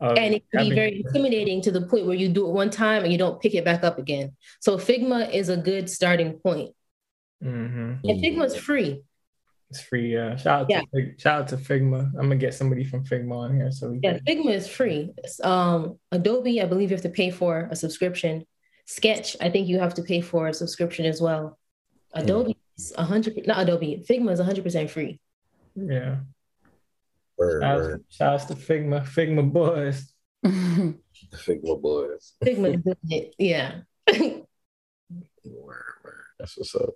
[0.00, 2.70] Uh, and it can be very intimidating to the point where you do it one
[2.70, 4.36] time and you don't pick it back up again.
[4.60, 6.74] So Figma is a good starting point.
[7.42, 8.08] Mm-hmm.
[8.08, 9.02] And Figma is free.
[9.70, 10.12] It's free.
[10.14, 10.36] Yeah.
[10.36, 10.80] Shout out Yeah.
[10.80, 12.06] to Fig- shout out to Figma.
[12.14, 14.24] I'm gonna get somebody from Figma on here so we Yeah, can.
[14.44, 15.12] Figma is free.
[15.42, 18.46] Um, Adobe, I believe you have to pay for a subscription.
[18.86, 21.58] Sketch, I think you have to pay for a subscription as well.
[22.14, 24.04] Adobe is hundred, not Adobe.
[24.08, 25.18] Figma is hundred percent free.
[25.74, 26.18] Yeah.
[27.36, 28.04] Word, Shout out, word.
[28.08, 29.02] shout out to Figma.
[29.04, 30.12] Figma boys.
[31.32, 32.34] The Figma boys.
[32.44, 33.26] Figma is.
[33.38, 33.80] Yeah.
[35.44, 36.24] Word, word.
[36.38, 36.90] That's what's up.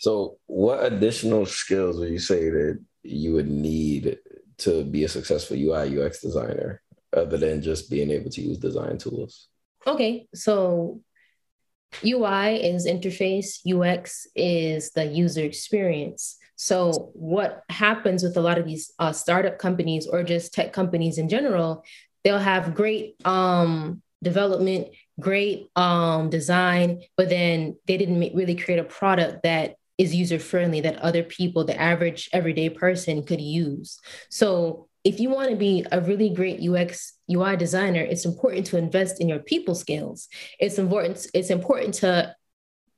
[0.00, 4.18] So, what additional skills would you say that you would need
[4.58, 6.82] to be a successful UI UX designer,
[7.16, 9.48] other than just being able to use design tools?
[9.86, 11.00] Okay, so
[12.04, 16.38] UI is interface, UX is the user experience.
[16.56, 21.18] So, what happens with a lot of these uh, startup companies or just tech companies
[21.18, 21.84] in general,
[22.22, 24.88] they'll have great um, development,
[25.20, 30.80] great um, design, but then they didn't really create a product that is user friendly
[30.80, 34.00] that other people, the average everyday person, could use.
[34.30, 38.78] So, if you want to be a really great UX UI designer, it's important to
[38.78, 40.28] invest in your people skills.
[40.58, 41.26] It's important.
[41.34, 42.34] It's important to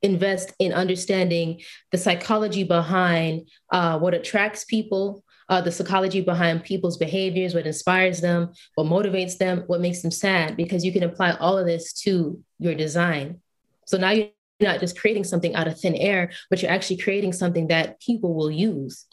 [0.02, 6.96] invest in understanding the psychology behind uh, what attracts people, uh, the psychology behind people's
[6.96, 11.32] behaviors, what inspires them, what motivates them, what makes them sad, because you can apply
[11.32, 13.40] all of this to your design.
[13.86, 14.30] So now you're
[14.60, 18.34] not just creating something out of thin air, but you're actually creating something that people
[18.34, 19.06] will use.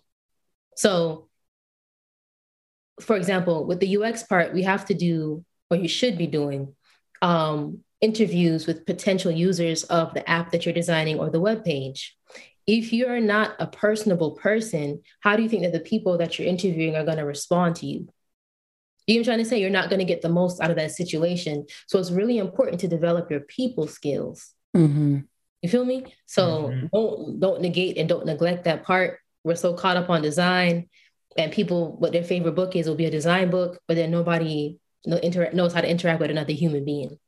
[0.75, 1.29] So
[3.01, 6.75] for example, with the UX part, we have to do, or you should be doing,
[7.21, 12.17] um, interviews with potential users of the app that you're designing or the web page.
[12.65, 16.47] If you're not a personable person, how do you think that the people that you're
[16.47, 18.07] interviewing are going to respond to you?
[19.05, 19.59] You know what I'm trying to say?
[19.59, 21.65] You're not going to get the most out of that situation.
[21.87, 24.53] So it's really important to develop your people skills.
[24.73, 25.19] hmm
[25.61, 26.05] You feel me?
[26.25, 26.89] So Mhm.
[26.91, 29.19] don't don't negate and don't neglect that part.
[29.43, 30.89] We're so caught up on design,
[31.37, 34.77] and people what their favorite book is will be a design book, but then nobody
[35.05, 37.19] no, inter- knows how to interact with another human being.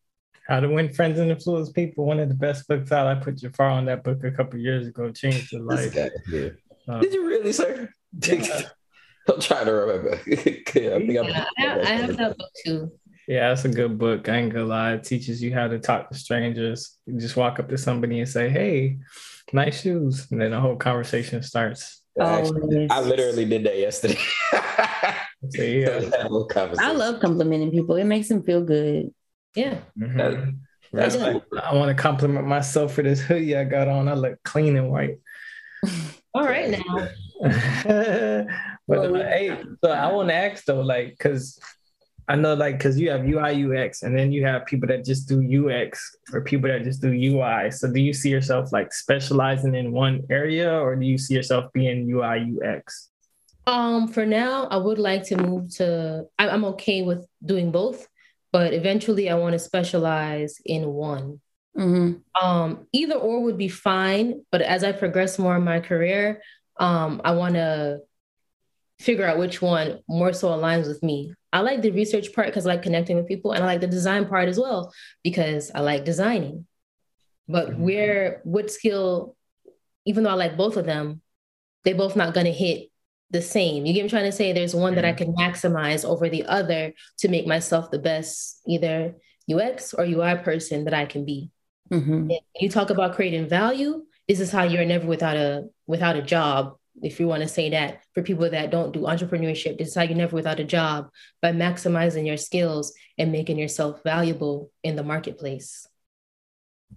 [0.48, 2.06] How to Win Friends and Influence People.
[2.06, 3.08] One of the best books out.
[3.08, 5.12] I put Jafar on that book a couple years ago.
[5.12, 5.96] Changed his This life.
[5.96, 6.60] guy here.
[6.88, 7.90] Um, Did you really, sir?
[8.22, 8.62] Yeah.
[9.28, 10.20] I'm trying to remember.
[10.28, 12.92] yeah, I think Yeah, I, have, I have that book too.
[13.28, 14.30] Yeah, it's a good book.
[14.30, 14.94] I ain't gonna lie.
[14.94, 17.00] It teaches you how to talk to strangers.
[17.08, 19.00] You just walk up to somebody and say, "Hey,
[19.52, 22.04] nice shoes," and then the whole conversation starts.
[22.22, 22.92] Actually, Always.
[22.92, 24.20] I literally did that yesterday.
[25.52, 26.10] So, yeah.
[26.80, 27.98] I love complimenting people.
[27.98, 29.14] It makes them feel good.
[29.56, 29.78] Yeah.
[29.98, 30.58] Mhm.
[30.94, 31.34] That's Right.
[31.34, 31.60] cool.
[31.62, 34.08] I want to compliment myself for this hoodie I got on.
[34.08, 35.18] I look clean and white.
[36.34, 37.08] All right now.
[37.84, 38.48] but
[38.88, 41.60] Well, uh, hey, so I want to ask though, like, because
[42.28, 45.28] I know, like, because you have UI UX, and then you have people that just
[45.30, 47.70] do UX, or people that just do UI.
[47.72, 51.72] So, do you see yourself like specializing in one area, or do you see yourself
[51.74, 53.10] being UI UX?
[53.68, 56.26] Um, for now, I would like to move to.
[56.40, 58.08] I'm okay with doing both,
[58.56, 61.28] but eventually, I want to specialize in one.
[61.84, 62.10] hmm
[62.42, 66.24] um either or would be fine but as i progress more in my career
[66.88, 67.74] um i want to
[69.08, 69.90] figure out which one
[70.20, 71.18] more so aligns with me
[71.52, 73.96] i like the research part because i like connecting with people and i like the
[73.98, 74.82] design part as well
[75.28, 76.56] because i like designing
[77.56, 77.80] but Mhm.
[77.88, 78.22] where
[78.56, 79.06] what skill
[80.10, 81.08] even though i like both of them
[81.84, 82.80] they're both not going to hit
[83.32, 85.18] the same you get i'm trying to say there's one that i Mhm.
[85.18, 89.16] can maximize over the other to make myself the best either
[89.52, 91.50] ux or ui person that i can be
[91.92, 96.22] hmm you talk about creating value this is how you're never without a without a
[96.22, 99.96] job if you want to say that for people that don't do entrepreneurship this is
[99.96, 101.10] how you're never without a job
[101.42, 105.88] by maximizing your skills and making yourself valuable in the marketplace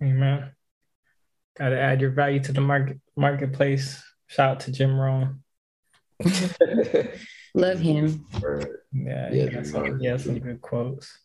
[0.03, 0.53] Amen.
[1.59, 4.01] Got to add your value to the market marketplace.
[4.29, 5.43] Shout out to Jim Rohn.
[7.55, 8.27] Love him.
[8.43, 11.19] Word, Yeah, Yeah, he has some, he has some good quotes.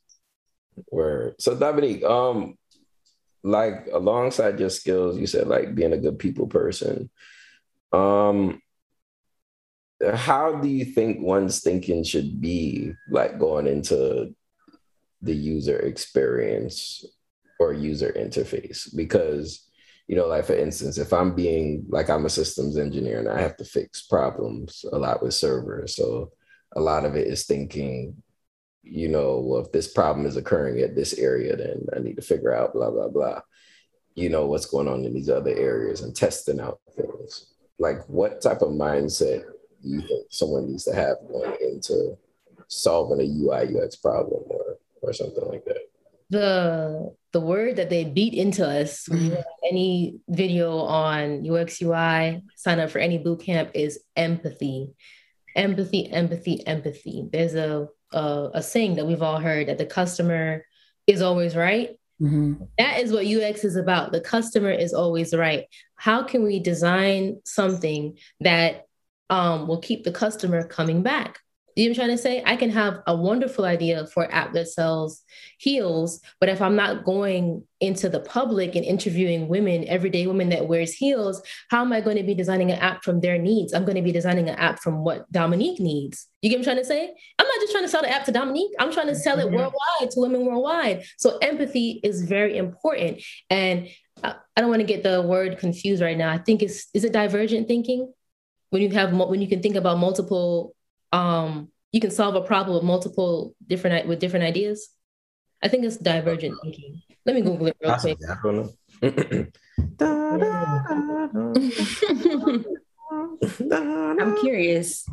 [0.92, 1.36] word.
[1.40, 2.58] So Dominique, um,
[3.44, 7.10] like alongside your skills, you said like being a good people person.
[7.92, 8.62] Um,
[10.14, 14.34] how do you think one's thinking should be like going into
[15.22, 17.06] the user experience
[17.60, 18.94] or user interface?
[18.96, 19.63] Because
[20.08, 23.42] you know, like for instance, if I'm being like I'm a systems engineer and I
[23.42, 26.32] have to fix problems a lot with servers, so
[26.76, 28.22] a lot of it is thinking,
[28.84, 32.22] you know, well, if this problem is occurring at this area, then I need to
[32.22, 33.42] figure out blah blah blah.
[34.16, 37.54] You know what's going on in these other areas and testing out things.
[37.80, 39.44] Like, what type of mindset
[39.82, 42.18] do you think someone needs to have going into
[42.68, 45.93] solving a UI UX problem or or something like that?
[46.30, 52.80] The the word that they beat into us have any video on UX UI, sign
[52.80, 54.94] up for any boot camp is empathy.
[55.56, 57.28] Empathy, empathy, empathy.
[57.32, 60.66] There's a a, a saying that we've all heard that the customer
[61.08, 61.92] is always right.
[62.22, 62.64] Mm-hmm.
[62.78, 64.12] That is what UX is about.
[64.12, 65.66] The customer is always right.
[65.96, 68.86] How can we design something that
[69.30, 71.40] um, will keep the customer coming back?
[71.76, 72.44] You know what I'm trying to say?
[72.46, 75.24] I can have a wonderful idea for an app that sells
[75.58, 80.68] heels, but if I'm not going into the public and interviewing women, everyday women that
[80.68, 83.74] wears heels, how am I going to be designing an app from their needs?
[83.74, 86.28] I'm going to be designing an app from what Dominique needs.
[86.42, 87.14] You get what I'm trying to say?
[87.40, 88.72] I'm not just trying to sell the app to Dominique.
[88.80, 89.56] I'm trying to sell it mm-hmm.
[89.56, 91.06] worldwide to women worldwide.
[91.18, 93.24] So empathy is very important.
[93.50, 93.88] And
[94.24, 96.32] I, I don't want to get the word confused right now.
[96.32, 98.14] I think it's is it divergent thinking?
[98.70, 100.76] When you have when you can think about multiple
[101.14, 104.90] um, you can solve a problem with multiple different with different ideas.
[105.62, 107.02] I think it's divergent thinking.
[107.26, 108.18] Let me Google it real quick.
[114.20, 115.06] I'm curious.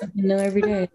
[0.00, 0.88] something new every day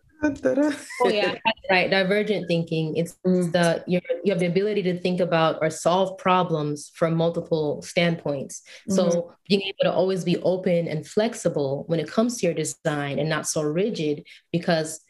[1.04, 1.36] oh yeah,
[1.70, 1.90] right.
[1.90, 2.96] Divergent thinking.
[2.98, 3.52] It's, mm.
[3.52, 8.64] the you you have the ability to think about or solve problems from multiple standpoints.
[8.90, 8.96] Mm-hmm.
[8.96, 13.20] So being able to always be open and flexible when it comes to your design
[13.20, 15.02] and not so rigid, because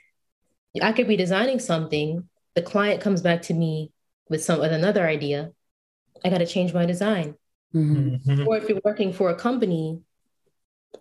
[0.82, 3.92] I could be designing something, the client comes back to me
[4.30, 5.52] with some with another idea.
[6.26, 7.36] I got to change my design.
[7.74, 8.30] Mm-hmm.
[8.32, 8.48] mm-hmm.
[8.48, 10.02] Or if you're working for a company,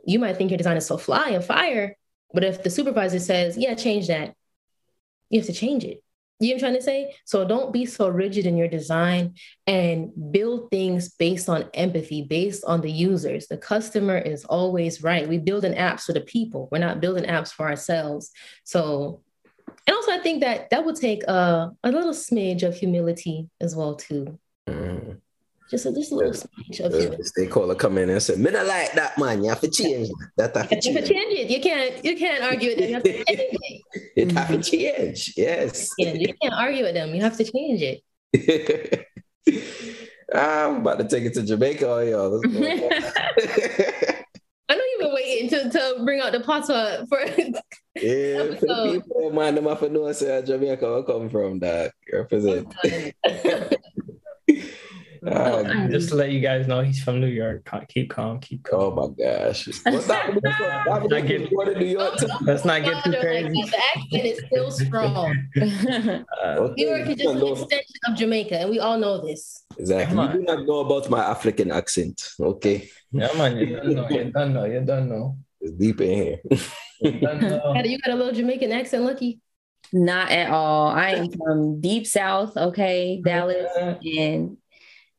[0.04, 1.96] you might think your design is so fly and fire,
[2.32, 4.34] but if the supervisor says, yeah, change that,
[5.30, 6.02] you have to change it.
[6.38, 7.14] You know what I'm trying to say?
[7.24, 9.36] So don't be so rigid in your design
[9.66, 13.46] and build things based on empathy, based on the users.
[13.46, 15.26] The customer is always right.
[15.26, 16.68] We build an apps for the people.
[16.70, 18.32] We're not building apps for ourselves.
[18.64, 19.22] So,
[19.86, 23.74] and also I think that that would take a, a little smidge of humility as
[23.74, 24.38] well too.
[24.68, 25.20] Mm.
[25.68, 27.20] Just a, just a little speech of him.
[27.22, 29.42] Stakeholder come in and say, "Me not like that man.
[29.42, 30.54] You have to change that.
[30.54, 31.08] That have to change.
[31.08, 31.50] change it.
[31.50, 32.04] You can't.
[32.04, 32.88] You can't argue with them.
[32.88, 33.82] You have to change it.
[34.16, 35.34] it have to change.
[35.36, 35.90] Yes.
[35.98, 37.14] Yeah, you can't argue with them.
[37.14, 38.02] You have to change it.
[40.34, 42.40] I'm about to take it to Jamaica, oh, y'all.
[44.68, 47.20] I know you've been waiting to, to bring out the potter for.
[47.94, 51.60] yeah, for the people, man, them have to know say Jamaica where come from.
[51.60, 52.74] That represent.
[52.84, 53.10] Oh,
[55.26, 57.68] Uh, just to let you guys know, he's from New York.
[57.88, 58.80] Keep calm, keep calm.
[58.80, 59.66] Oh my gosh!
[59.84, 63.48] Let's not get, New York let's not get too crazy.
[63.48, 65.48] Like the accent is still strong.
[66.42, 69.64] uh, New York is just an extension of Jamaica, and we all know this.
[69.76, 70.16] Exactly.
[70.16, 72.88] You do not know about my African accent, okay?
[73.10, 74.08] Yeah, man, you don't know.
[74.08, 74.64] You don't know.
[74.64, 75.38] You don't know.
[75.60, 76.38] It's deep in here.
[77.00, 79.40] you, got you got a little Jamaican accent, Lucky.
[79.92, 80.88] Not at all.
[80.88, 84.56] I am from deep south, okay, Dallas, and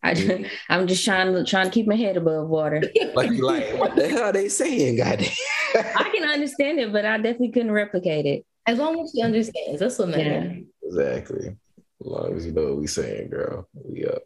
[0.04, 2.82] I just, I'm just trying to trying to keep my head above water.
[3.16, 5.32] like, like what the hell are they saying, goddamn?
[5.76, 8.46] I can understand it, but I definitely couldn't replicate it.
[8.66, 10.58] As long as she understands, that's what matters.
[10.58, 10.64] Yeah.
[10.84, 11.48] Exactly.
[11.48, 14.24] As long as you know what we're saying, girl, we up.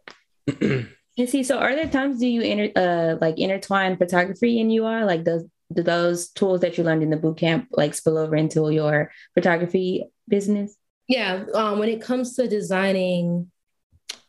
[0.61, 5.03] and see, so are there times do you inter, uh like intertwine photography and UI?
[5.03, 8.35] Like does do those tools that you learned in the boot camp like spill over
[8.35, 10.75] into your photography business?
[11.07, 11.45] Yeah.
[11.53, 13.50] Um, when it comes to designing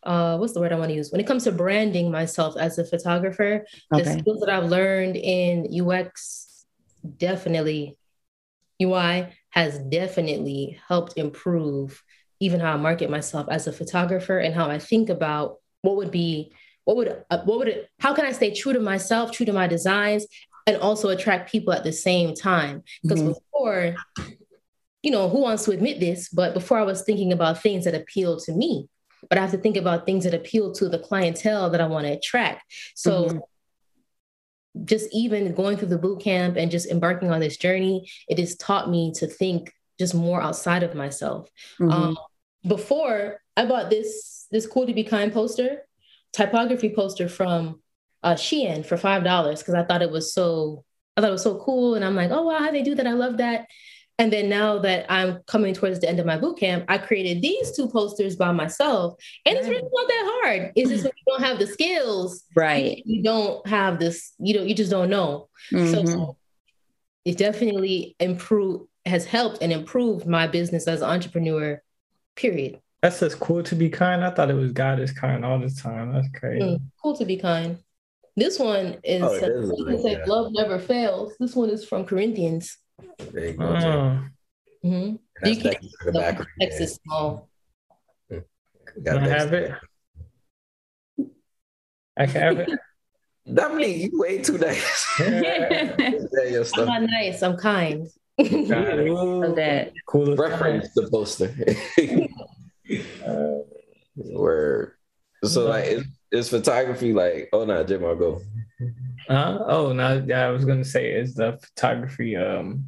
[0.03, 1.11] uh, what's the word I want to use?
[1.11, 4.03] When it comes to branding myself as a photographer, okay.
[4.03, 6.65] the skills that I've learned in UX
[7.17, 7.97] definitely,
[8.81, 12.03] UI has definitely helped improve
[12.39, 16.11] even how I market myself as a photographer and how I think about what would
[16.11, 19.45] be, what would, uh, what would it, how can I stay true to myself, true
[19.45, 20.25] to my designs,
[20.67, 22.83] and also attract people at the same time?
[23.01, 23.33] Because mm-hmm.
[23.33, 23.95] before,
[25.01, 26.27] you know, who wants to admit this?
[26.27, 28.89] But before I was thinking about things that appeal to me
[29.29, 32.05] but I have to think about things that appeal to the clientele that I want
[32.07, 32.63] to attract.
[32.95, 34.85] So mm-hmm.
[34.85, 38.55] just even going through the boot camp and just embarking on this journey, it has
[38.55, 41.49] taught me to think just more outside of myself.
[41.79, 41.91] Mm-hmm.
[41.91, 42.17] Um,
[42.65, 45.79] before I bought this this cool to be kind poster,
[46.31, 47.81] typography poster from
[48.23, 50.83] uh, Shein for five dollars because I thought it was so
[51.15, 53.07] I thought it was so cool, and I'm like, oh wow, how they do that?
[53.07, 53.67] I love that.
[54.19, 57.41] And then now that I'm coming towards the end of my boot camp, I created
[57.41, 59.15] these two posters by myself.
[59.45, 60.71] And it's really not that hard.
[60.75, 62.43] It's just when you don't have the skills.
[62.55, 63.01] Right.
[63.05, 65.49] You don't have this, you know, you just don't know.
[65.71, 66.05] Mm-hmm.
[66.05, 66.37] So
[67.25, 71.81] it definitely improved, has helped and improved my business as an entrepreneur,
[72.35, 72.79] period.
[73.01, 74.23] That's just cool to be kind.
[74.23, 76.13] I thought it was God is kind all the time.
[76.13, 76.63] That's crazy.
[76.63, 77.79] Mm, cool to be kind.
[78.35, 81.33] This one is, oh, is like, love never fails.
[81.39, 82.77] This one is from Corinthians.
[83.31, 83.65] There you go.
[84.85, 85.15] Mm-hmm.
[85.45, 85.73] You can,
[86.05, 87.49] the text is small.
[89.01, 89.71] Got Can I have it?
[92.17, 92.69] I can have it.
[93.53, 95.19] Dominique, you way too nice.
[95.19, 95.95] Yeah.
[95.97, 97.41] Say your I'm not nice.
[97.43, 98.07] I'm kind.
[98.37, 100.35] Got that Cool.
[100.35, 101.53] Reference the poster.
[103.25, 103.63] Uh,
[104.15, 104.93] Word.
[105.43, 107.49] So like, is, is photography like?
[107.51, 108.41] Oh no, Jim, I'll go.
[109.29, 112.85] Uh, oh no, yeah, I was gonna say is the photography um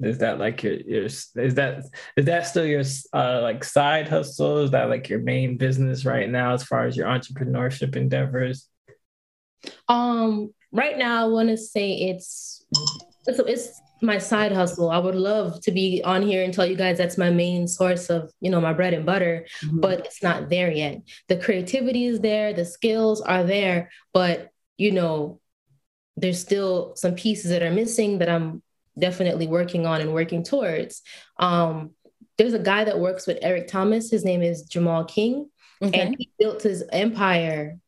[0.00, 1.84] is that like your your is that
[2.16, 4.58] is that still your uh like side hustle?
[4.58, 8.68] Is that like your main business right now as far as your entrepreneurship endeavors?
[9.88, 12.64] Um, right now, I want to say it's
[13.26, 14.90] it's it's my side hustle.
[14.90, 18.08] I would love to be on here and tell you guys that's my main source
[18.08, 21.02] of you know my bread and butter, but it's not there yet.
[21.26, 25.40] The creativity is there, the skills are there, but you know,
[26.20, 28.62] there's still some pieces that are missing that I'm
[28.98, 31.02] definitely working on and working towards.
[31.38, 31.92] Um,
[32.36, 34.10] there's a guy that works with Eric Thomas.
[34.10, 35.50] His name is Jamal King,
[35.82, 36.00] okay.
[36.00, 37.78] and he built his empire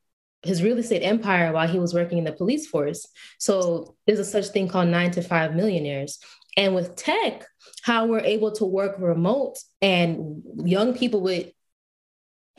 [0.42, 3.06] his real estate empire while he was working in the police force.
[3.38, 6.18] So there's a such thing called nine to five millionaires.
[6.56, 7.44] And with tech,
[7.82, 11.50] how we're able to work remote and young people with,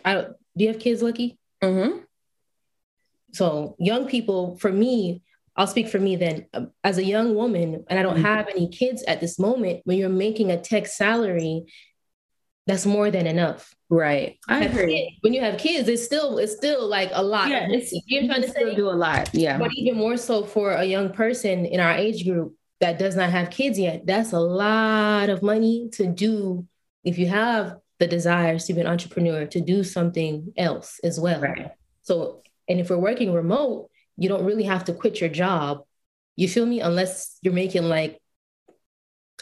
[0.06, 1.38] I don't, do you have kids, Lucky?
[1.64, 2.04] Mhm.
[3.34, 5.24] So young people, for me,
[5.56, 6.46] I'll speak for me then.
[6.54, 8.22] Um, As a young woman, and I don't Mhm.
[8.24, 11.66] have any kids at this moment, when you're making a tech salary,
[12.68, 13.76] that's more than enough.
[13.90, 14.38] Right.
[14.48, 14.96] I Have agree.
[14.96, 17.50] kids- When you have kids, it's still it's still like a lot.
[17.50, 17.68] Yeah,
[18.08, 19.30] you're trying to still say do a lot.
[19.34, 19.58] Yeah.
[19.58, 23.30] but even more so for a young person in our age group that does not
[23.32, 26.66] have kids yet, that's a lot of money to do
[27.04, 31.42] if you have the desires to be an entrepreneur, to do something else as well.
[31.42, 31.72] Right.
[32.04, 35.84] So, and if we're working remote, you don't really have to quit your job.
[36.36, 36.80] You feel me?
[36.82, 38.22] Unless you're making like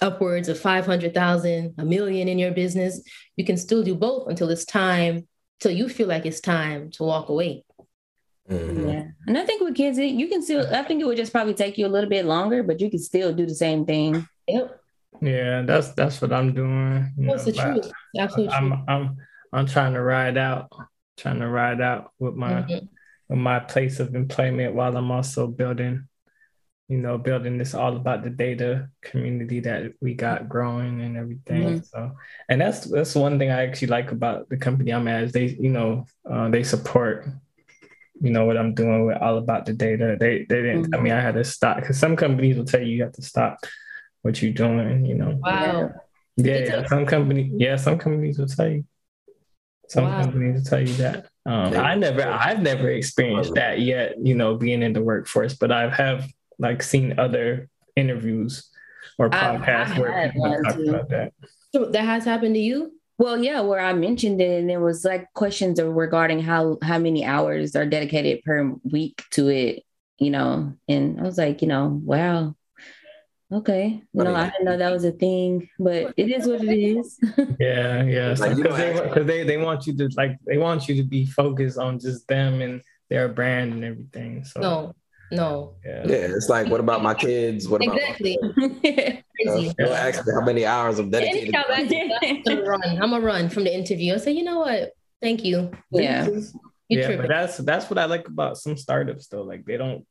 [0.01, 3.01] upwards of 500,000, a million in your business,
[3.35, 5.27] you can still do both until it's time,
[5.59, 7.63] till you feel like it's time to walk away.
[8.49, 8.87] Mhm.
[8.93, 9.03] Yeah.
[9.27, 11.77] And I think with kids, you can still, I think it would just probably take
[11.77, 14.27] you a little bit longer, but you can still do the same thing.
[14.47, 14.81] Yep.
[15.21, 17.11] Yeah, that's that's what I'm doing.
[17.17, 17.93] you What's the know, but truth?
[18.17, 18.53] Absolutely.
[18.55, 19.17] I'm I'm
[19.51, 20.71] I'm trying to ride out,
[21.17, 22.87] trying to ride out with my Mhm.
[23.29, 26.07] With my place of employment while I'm also building,
[26.87, 31.83] you know, building this all about the data community that we got growing and everything.
[31.83, 32.11] So,
[32.49, 35.45] and that's that's one thing I actually like about the company I'm at is they,
[35.45, 37.27] you know, uh, they support,
[38.19, 40.17] you know, what I'm doing with all about the data.
[40.19, 40.95] They they didn't.
[40.95, 43.21] I mean, I had to stop because some companies will tell you you have to
[43.21, 43.59] stop
[44.23, 45.05] what you're doing.
[45.05, 45.39] You know.
[45.41, 45.91] Wow.
[46.37, 46.87] Yeah, yeah.
[46.87, 48.85] Some company, yeah, some companies will tell you.
[49.89, 50.21] Some Wow.
[50.21, 51.25] companies will tell you that.
[51.45, 54.15] Um, I never, I've never experienced that yet.
[54.23, 56.27] You know, being in the workforce, but I have
[56.59, 58.69] like seen other interviews
[59.17, 60.89] or I've- podcasts I've where people have one talked too.
[60.89, 61.33] about that.
[61.73, 62.93] So that has happened to you?
[63.17, 67.25] Well, yeah, where I mentioned it, and there was like questions regarding how how many
[67.25, 69.83] hours are dedicated per week to it,
[70.19, 70.73] you know.
[70.87, 72.55] And I was like, you know, wow,
[73.51, 76.75] okay, you know, I didn't know that was a thing, but it is what it
[76.77, 77.19] is.
[77.59, 78.33] Yeah, yeah.
[78.33, 81.77] Because don't they, they they want you to like they want you to be focused
[81.77, 84.43] on just them and their brand and everything.
[84.43, 84.93] So No,
[85.31, 85.75] no.
[85.85, 86.03] yeah.
[86.05, 87.67] Yeah, it's like, what about my kids?
[87.67, 88.37] What about Exactly.
[88.41, 88.51] my
[89.41, 89.73] Crazy.
[89.77, 91.55] Don't ask me how many hours I'm dedicated.
[91.55, 91.63] I-
[92.21, 92.83] I'm gonna run.
[92.83, 94.13] I'm gonna run from the interview.
[94.13, 94.91] I say, you know what?
[95.21, 95.71] Thank you.
[95.91, 96.27] yeah.
[96.27, 97.27] You yeah, tripping.
[97.27, 99.43] but that's that's what I like about some startups though.
[99.43, 100.05] Like they don't,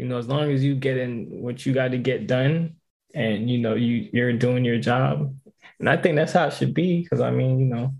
[0.00, 2.76] you know, as long as you get in what you got to get done,
[3.14, 5.34] and you know you you're doing your job,
[5.78, 7.02] and I think that's how it should be.
[7.02, 7.94] Because I mean, you know,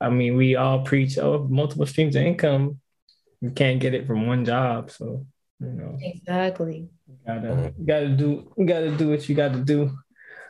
[0.00, 2.80] I mean, we all preach oh multiple streams of income.
[3.40, 5.26] You can't get it from one job, so
[5.58, 6.88] you know, Exactly.
[7.08, 9.90] you gotta you gotta do you gotta do what you got to do.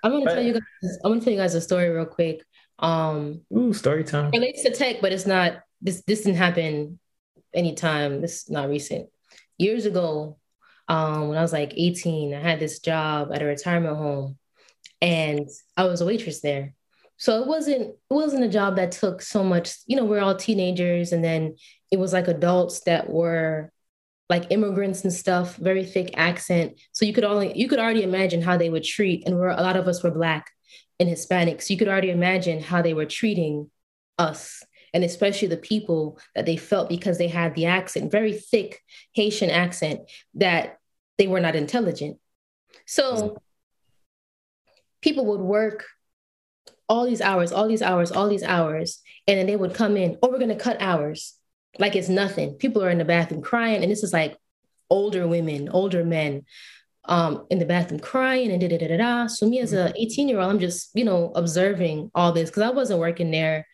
[0.03, 0.99] I'm gonna But- tell you guys.
[1.05, 2.43] I'm gonna tell you guys a story real quick.
[2.79, 4.31] Um, Ooh, story time.
[4.33, 5.61] it relates to tech, but it's not.
[5.81, 6.99] This this didn't happen
[7.55, 8.21] anytime.
[8.21, 9.09] This is not recent.
[9.59, 10.39] Years ago,
[10.91, 14.37] um, when I was like 18, I had this job at a retirement home,
[15.01, 16.75] and I was a waitress there.
[17.17, 19.73] So it wasn't it wasn't a job that took so much.
[19.87, 21.55] You know, we're all teenagers, and then
[21.93, 23.71] it was like adults that were
[24.29, 26.81] like immigrants and stuff, very thick accent.
[26.91, 29.63] So you could only you could already imagine how they would treat, and we're a
[29.63, 30.51] lot of us were black
[30.99, 31.63] and Hispanic.
[31.63, 33.71] So you could already imagine how they were treating
[34.19, 38.81] us, and especially the people that they felt because they had the accent, very thick
[39.13, 40.01] Haitian accent,
[40.35, 40.80] that
[41.21, 42.17] they were not intelligent.
[42.87, 43.37] So
[45.03, 45.85] people would work
[46.89, 50.17] all these hours, all these hours, all these hours, and then they would come in,
[50.23, 51.35] oh, we're gonna cut hours.
[51.79, 52.55] Like it's nothing.
[52.55, 54.35] People are in the bathroom crying, and this is like
[54.89, 56.47] older women, older men
[57.05, 59.27] um, in the bathroom crying and da da da da da.
[59.27, 62.63] So me as a 18 year old, I'm just you know observing all this because
[62.63, 63.67] I wasn't working there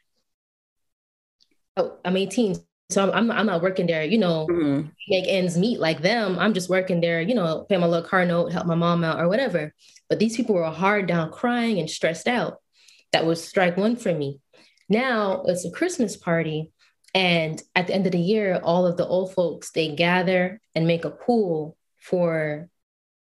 [1.77, 2.57] oh, I'm 18.
[2.91, 4.89] So I'm, I'm, not working there, you know, mm-hmm.
[5.09, 6.39] make ends meet like them.
[6.39, 9.21] I'm just working there, you know, pay my little car note, help my mom out
[9.21, 9.75] or whatever.
[10.09, 12.59] But these people were hard down, crying and stressed out.
[13.13, 14.41] That was strike one for me.
[14.89, 16.73] Now it's a Christmas party.
[17.13, 20.87] And at the end of the year, all of the old folks, they gather and
[20.87, 22.69] make a pool for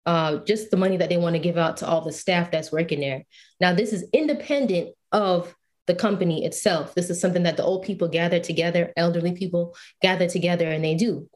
[0.06, 2.72] uh, just the money that they want to give out to all the staff that's
[2.72, 3.24] working there.
[3.62, 5.56] Now, this is independent of
[5.88, 6.96] the company itself.
[6.96, 10.96] This is something that the old people gather together, elderly people gather together, and they
[10.96, 11.30] do.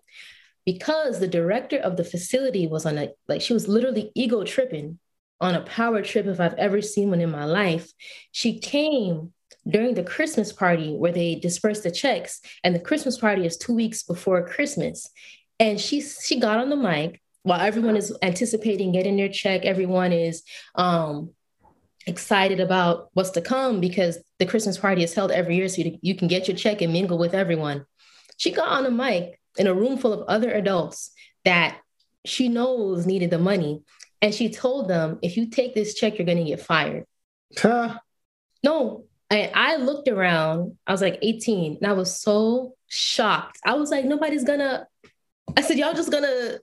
[0.66, 5.00] Because the director of the facility was on a, like, she was literally ego tripping
[5.40, 7.92] on a power trip if I've ever seen one in my life.
[8.32, 9.34] She came
[9.70, 13.74] during the Christmas party where they dispersed the checks, and the Christmas party is two
[13.74, 15.10] weeks before Christmas.
[15.60, 19.66] And she she got on the mic while everyone is anticipating getting their check.
[19.66, 20.44] Everyone is
[20.76, 21.32] um,
[22.08, 26.00] excited about what's to come because the Christmas party is held every year, so you,
[26.02, 27.86] you can get your check and mingle with everyone.
[28.38, 31.12] She got on a mic in a room full of other adults
[31.44, 31.78] that
[32.26, 33.84] she knows needed the money.
[34.22, 37.06] And she told them, if you take this check, you're going to get fired.
[37.58, 38.00] Huh.
[38.64, 43.60] No, I, I looked around, I was like 18, and I was so shocked.
[43.66, 44.88] I was like, nobody's gonna,
[45.56, 46.60] I said, y'all just gonna,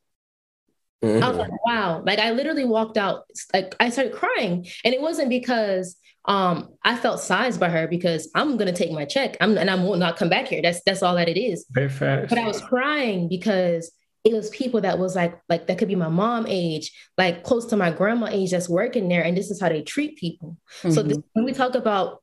[1.04, 1.22] mm-hmm.
[1.22, 1.70] I was like, mm-hmm.
[1.70, 2.02] wow.
[2.04, 4.66] Like I literally walked out, like I started crying.
[4.84, 5.96] And it wasn't because
[6.26, 9.36] um I felt sized by her because I'm gonna take my check.
[9.40, 10.62] I'm and I will not come back here.
[10.62, 11.66] That's that's all that it is.
[11.70, 12.30] Very fast.
[12.30, 13.92] But I was crying because
[14.24, 17.66] it was people that was like like that could be my mom age like close
[17.66, 20.92] to my grandma age that's working there and this is how they treat people mm-hmm.
[20.92, 22.22] so this, when we talk about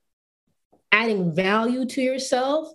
[0.91, 2.69] adding value to yourself,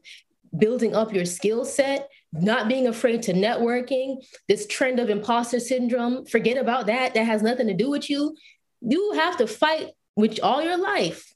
[0.57, 2.09] building up your skill set,
[2.43, 7.15] not being afraid to networking, this trend of imposter syndrome, forget about that.
[7.15, 8.37] That has nothing to do with you.
[8.81, 11.33] You have to fight with all your life,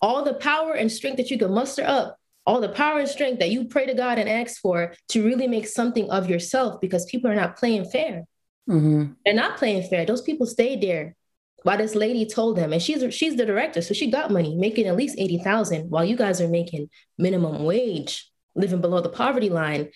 [0.00, 3.40] all the power and strength that you can muster up, all the power and strength
[3.40, 7.04] that you pray to God and ask for to really make something of yourself because
[7.06, 8.24] people are not playing fair.
[8.68, 9.12] Mm-hmm.
[9.24, 10.04] They're not playing fair.
[10.04, 11.14] Those people stayed there
[11.62, 14.86] while this lady told them, and she's she's the director, so she got money, making
[14.86, 16.88] at least eighty thousand, while you guys are making
[17.18, 19.88] minimum wage, living below the poverty line.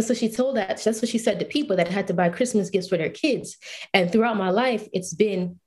[0.00, 0.82] So she told that.
[0.82, 3.56] That's what she said to people that had to buy Christmas gifts for their kids.
[3.92, 5.58] And throughout my life, it's been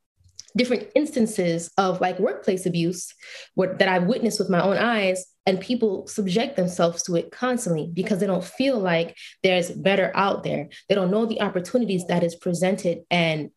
[0.56, 3.14] different instances of like workplace abuse
[3.56, 8.20] that I've witnessed with my own eyes, and people subject themselves to it constantly because
[8.20, 10.70] they don't feel like there's better out there.
[10.88, 13.52] They don't know the opportunities that is presented and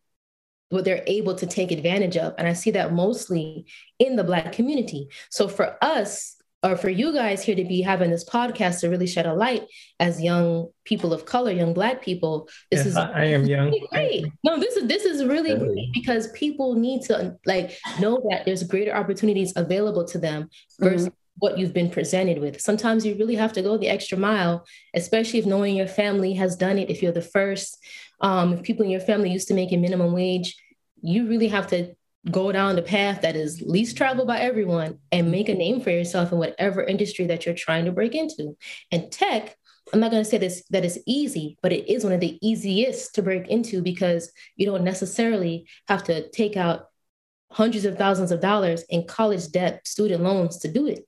[0.69, 2.33] what they're able to take advantage of.
[2.37, 3.67] And I see that mostly
[3.99, 5.09] in the Black community.
[5.29, 6.34] So for us,
[6.65, 9.63] or for you guys here to be having this podcast to really shed a light
[9.99, 13.71] as young people of color, young Black people, this yes, is I am young.
[13.91, 14.25] Great.
[14.43, 18.63] No, this is this is really great because people need to like know that there's
[18.63, 20.49] greater opportunities available to them
[20.79, 22.61] versus mm-hmm what you've been presented with.
[22.61, 26.55] Sometimes you really have to go the extra mile, especially if knowing your family has
[26.55, 26.89] done it.
[26.89, 27.77] If you're the first,
[28.21, 30.55] um, if people in your family used to make a minimum wage,
[31.01, 31.93] you really have to
[32.31, 35.91] go down the path that is least traveled by everyone and make a name for
[35.91, 38.57] yourself in whatever industry that you're trying to break into.
[38.91, 39.55] And tech,
[39.93, 42.39] I'm not going to say this that is easy, but it is one of the
[42.45, 46.87] easiest to break into because you don't necessarily have to take out
[47.51, 51.07] hundreds of thousands of dollars in college debt, student loans to do it.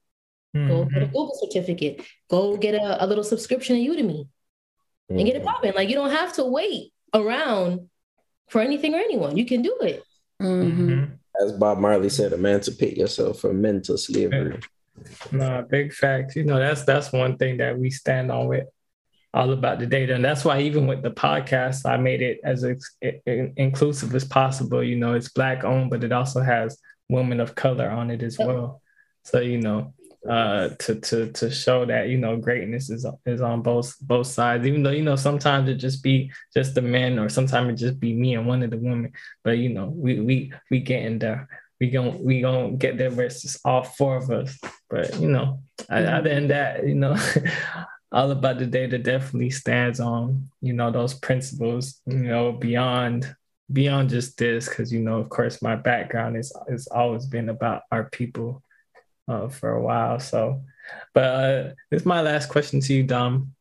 [0.55, 0.67] Mm-hmm.
[0.69, 2.05] Go get a Google certificate.
[2.29, 5.17] Go get a, a little subscription to Udemy mm-hmm.
[5.17, 5.47] and get it mm-hmm.
[5.47, 5.73] popping.
[5.73, 7.89] Like you don't have to wait around
[8.49, 9.37] for anything or anyone.
[9.37, 10.03] You can do it.
[10.41, 11.13] Mm-hmm.
[11.43, 14.59] As Bob Marley said, emancipate yourself from mental slavery.
[15.31, 16.35] No, big facts.
[16.35, 18.67] You know, that's that's one thing that we stand on with
[19.33, 20.15] all about the data.
[20.15, 24.83] And that's why even with the podcast, I made it as ex- inclusive as possible.
[24.83, 26.79] You know, it's black owned, but it also has
[27.09, 28.81] women of color on it as well.
[29.23, 29.93] So, you know,
[30.27, 34.65] uh, to to to show that you know greatness is is on both both sides.
[34.65, 37.99] Even though you know sometimes it just be just the men, or sometimes it just
[37.99, 39.13] be me and one of the women.
[39.43, 41.47] But you know we we we getting there.
[41.79, 44.57] We gon' we gonna get there versus all four of us.
[44.89, 47.15] But you know, other than that, you know.
[48.09, 53.35] all about the data definitely stands on you know those principles you know beyond
[53.71, 57.81] beyond just this because you know of course my background is has always been about
[57.91, 58.63] our people
[59.27, 60.19] uh, for a while.
[60.19, 60.63] So,
[61.13, 63.53] but uh, this is my last question to you, Dom.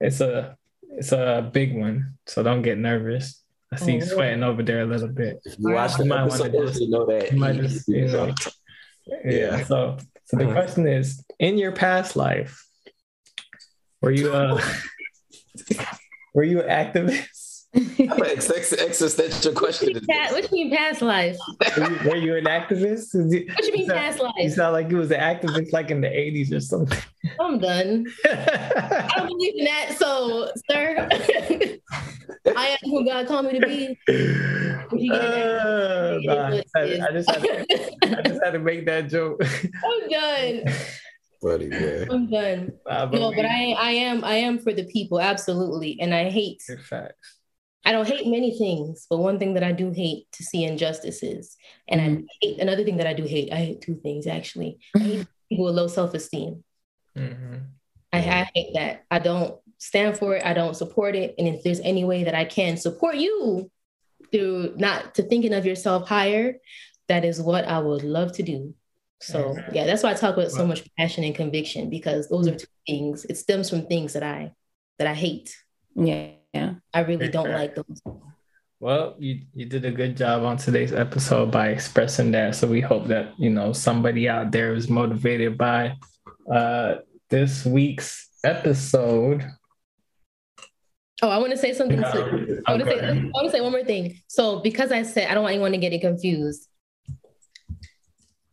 [0.00, 0.56] It's a
[0.90, 3.42] it's a big one, so don't get nervous.
[3.72, 5.40] I see oh, you sweating over there a little bit.
[5.58, 7.32] You watch the might want to just, you know that.
[7.32, 8.32] You might just, you know,
[9.24, 9.64] yeah.
[9.64, 10.52] So, so the uh-huh.
[10.52, 12.64] question is: In your past life,
[14.00, 14.60] were you uh,
[16.34, 17.45] were you an activist?
[17.76, 19.92] I'm an ex- existential question.
[19.92, 21.36] What you, mean, what you mean past life?
[21.76, 23.14] Were you, were you an activist?
[23.14, 24.32] What you mean past life?
[24.38, 26.98] You sound like you was an activist like in the 80s or something.
[27.38, 28.06] I'm done.
[28.24, 29.96] I don't believe in that.
[29.98, 31.08] So, sir,
[32.56, 33.98] I am who God called me to be.
[35.12, 37.66] Uh, nah, I, I, just had to,
[38.02, 39.42] I just had to make that joke.
[39.44, 40.74] I'm done.
[41.42, 42.08] Buddy, man.
[42.10, 42.72] I'm done.
[42.88, 46.14] Uh, but no, we, but I, I am, I am for the people, absolutely, and
[46.14, 46.62] I hate.
[47.86, 47.90] Facts.
[47.90, 51.56] I don't hate many things, but one thing that I do hate to see injustices,
[51.88, 52.24] and mm-hmm.
[52.24, 53.52] I hate another thing that I do hate.
[53.52, 54.78] I hate two things actually.
[54.94, 56.64] I hate people with low self esteem.
[57.16, 57.56] Mm-hmm.
[58.12, 59.04] I, I hate that.
[59.10, 60.44] I don't stand for it.
[60.44, 61.34] I don't support it.
[61.38, 63.70] And if there's any way that I can support you
[64.32, 66.56] through not to thinking of yourself higher,
[67.08, 68.74] that is what I would love to do.
[69.20, 72.54] So yeah, that's why I talk with so much passion and conviction because those are
[72.54, 73.24] two things.
[73.24, 74.52] It stems from things that I
[74.98, 75.56] that I hate.
[75.94, 76.35] Yeah.
[76.56, 76.74] Yeah.
[76.94, 78.02] I really don't like those.
[78.80, 82.54] Well, you you did a good job on today's episode by expressing that.
[82.54, 85.96] So we hope that you know somebody out there is motivated by
[86.52, 86.96] uh,
[87.30, 89.44] this week's episode.
[91.22, 91.98] Oh, I want to say something.
[91.98, 92.62] Too.
[92.66, 94.20] I want to say I want to say one more thing.
[94.28, 96.68] So because I said I don't want anyone to get it confused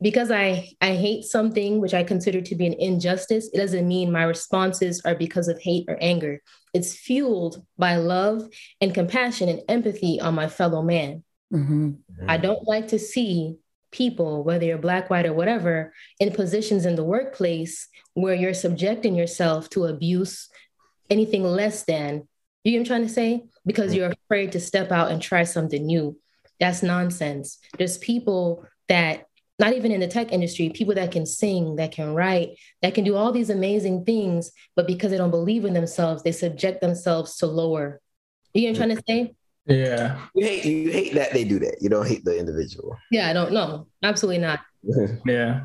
[0.04, 4.12] because I, I hate something which I consider to be an injustice, it doesn't mean
[4.12, 6.42] my responses are because of hate or anger.
[6.74, 8.44] It's fueled by love
[8.82, 11.24] and compassion and empathy on my fellow man.
[11.54, 11.92] Mm-hmm.
[12.28, 13.56] I don't like to see
[13.92, 19.16] people, whether you're black, white, or whatever, in positions in the workplace where you're subjecting
[19.16, 20.50] yourself to abuse,
[21.10, 22.28] anything less than,
[22.66, 23.44] you know what I'm trying to say?
[23.66, 24.00] Because mm-hmm.
[24.00, 26.18] you're afraid to step out and try something new.
[26.60, 27.60] That's nonsense.
[27.78, 29.28] There's people that
[29.64, 33.06] not even in the tech industry, people that can sing, that can write, that can
[33.06, 37.38] do all these amazing things, but because they don't believe in themselves, they subject themselves
[37.38, 38.02] to lower.
[38.54, 39.36] You know what I'm trying to say?
[39.66, 40.20] Yeah.
[40.36, 41.78] You hate you hate that they do that.
[41.80, 42.98] You don't hate the individual.
[43.10, 43.88] Yeah, I don't know.
[44.04, 44.60] Absolutely not.
[45.26, 45.62] yeah.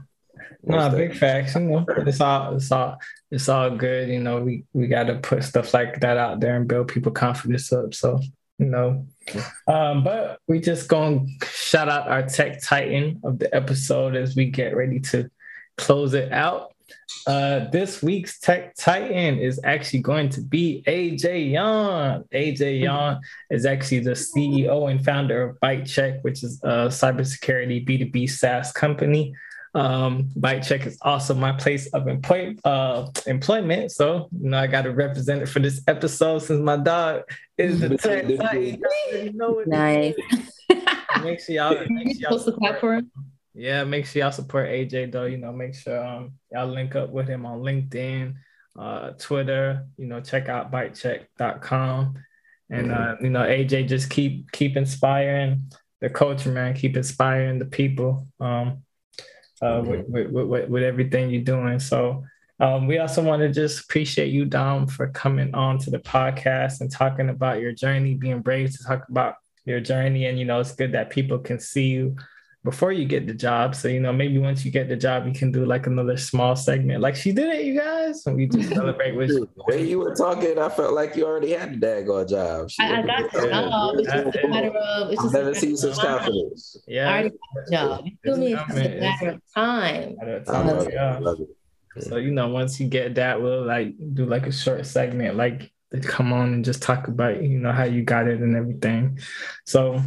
[0.62, 1.56] No, big facts.
[1.56, 2.98] You know, it's all it's all
[3.32, 4.08] it's all good.
[4.08, 7.10] You know, we we got to put stuff like that out there and build people
[7.10, 7.94] confidence up.
[7.94, 8.20] So
[8.58, 9.06] know.
[9.66, 14.46] Um, but we just gonna shout out our tech titan of the episode as we
[14.46, 15.30] get ready to
[15.76, 16.72] close it out.
[17.26, 22.24] Uh, this week's tech titan is actually going to be AJ Yawn.
[22.32, 28.30] AJ Yawn is actually the CEO and founder of ByteChek, which is a cybersecurity B2B
[28.30, 29.34] SaaS company.
[29.74, 33.92] Um, ByteChek is also my place of employ- uh, employment.
[33.92, 37.22] So, you know, I got to represent it for this episode since my dog
[37.56, 38.28] is the tech.
[38.28, 40.14] you nice.
[41.22, 43.10] make sure y'all, make sure y'all support, for him.
[43.54, 45.26] Yeah, make sure y'all support AJ though.
[45.26, 48.34] You know, make sure um, y'all link up with him on LinkedIn,
[48.78, 49.86] uh, Twitter.
[49.96, 52.14] You know, check out bytechek.com.
[52.70, 56.74] And uh, you know, AJ just keep keep inspiring the culture, man.
[56.74, 58.28] Keep inspiring the people.
[58.40, 58.82] Um,
[59.62, 61.78] uh, with, with, with, with, everything you're doing.
[61.78, 62.24] So
[62.60, 66.80] um, we also want to just appreciate you, Dom, for coming on to the podcast
[66.80, 70.26] and talking about your journey, being brave to talk about your journey.
[70.26, 72.16] And, you know, it's good that people can see you
[72.68, 73.74] before you get the job.
[73.74, 76.54] So, you know, maybe once you get the job, you can do like another small
[76.54, 77.00] segment.
[77.00, 78.26] Like she did it, you guys.
[78.26, 79.48] And we just celebrate with you.
[79.56, 82.70] The way you were talking, I felt like you already had the daggone job.
[82.70, 83.94] She I, I got the job.
[83.96, 86.76] It's just a matter of it's just never seen such confidence.
[86.86, 87.08] Yeah.
[87.08, 88.00] I already got the job.
[88.04, 88.52] You feel me?
[88.52, 90.16] It's a matter of time.
[90.20, 90.94] I love it.
[90.98, 92.04] I love it.
[92.04, 95.72] So, you know, once you get that, we'll like do like a short segment, like
[96.02, 99.18] come on and just talk about you know how you got it and everything.
[99.64, 100.02] So,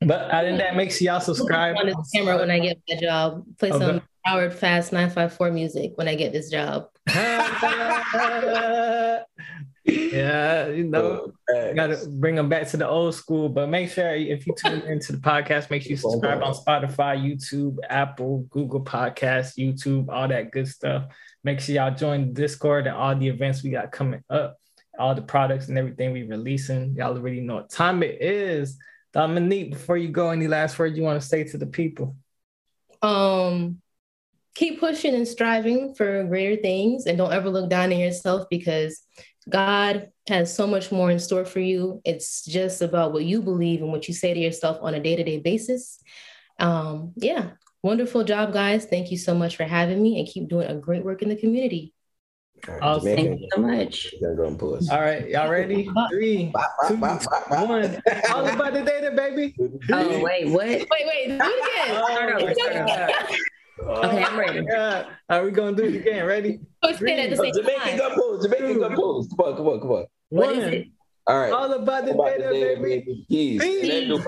[0.00, 1.76] but other than that, make sure y'all subscribe.
[1.76, 3.78] On the camera when I get the job, play okay.
[3.78, 6.88] some Howard Fast nine five four music when I get this job.
[9.84, 13.48] yeah, you know, oh, gotta bring them back to the old school.
[13.48, 17.16] But make sure if you tune into the podcast, make sure you subscribe on Spotify,
[17.18, 21.04] YouTube, Apple, Google Podcasts, YouTube, all that good stuff.
[21.44, 24.59] Make sure y'all join Discord and all the events we got coming up
[25.00, 26.94] all the products and everything we releasing.
[26.94, 28.78] Y'all already know what time it is.
[29.12, 32.14] Dominique, before you go, any last words you want to say to the people?
[33.02, 33.80] Um,
[34.54, 39.02] keep pushing and striving for greater things, and don't ever look down on yourself because
[39.48, 42.00] God has so much more in store for you.
[42.04, 45.16] It's just about what you believe and what you say to yourself on a day
[45.16, 45.98] to day basis.
[46.58, 48.84] Um, yeah, wonderful job, guys.
[48.84, 51.36] Thank you so much for having me and keep doing a great work in the
[51.36, 51.94] community.
[52.82, 53.04] Awesome.
[53.16, 54.14] Thank you so much.
[54.90, 55.88] All right, y'all ready?
[56.10, 56.52] Three,
[56.88, 57.18] two, one.
[58.32, 59.54] All about the data, baby.
[59.92, 60.66] Oh wait, what?
[60.66, 63.10] Wait, wait, do it again.
[63.82, 64.60] Oh, okay, I'm ready.
[64.60, 65.06] Oh, God.
[65.28, 66.26] Are we gonna do it again?
[66.26, 66.60] Ready?
[66.96, 67.98] Three, at the same Jamaican time.
[67.98, 68.44] gun pose.
[68.44, 69.28] Jamaican gun pose.
[69.36, 70.06] Come on, come on, come on.
[70.28, 70.58] What One.
[70.58, 70.88] is it?
[71.26, 71.52] All right.
[71.52, 72.98] All about the About data, the data, baby.
[72.98, 73.26] baby.
[73.28, 73.62] Peace.
[73.62, 73.90] Peace.
[73.90, 74.18] And then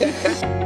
[0.00, 0.60] Peace.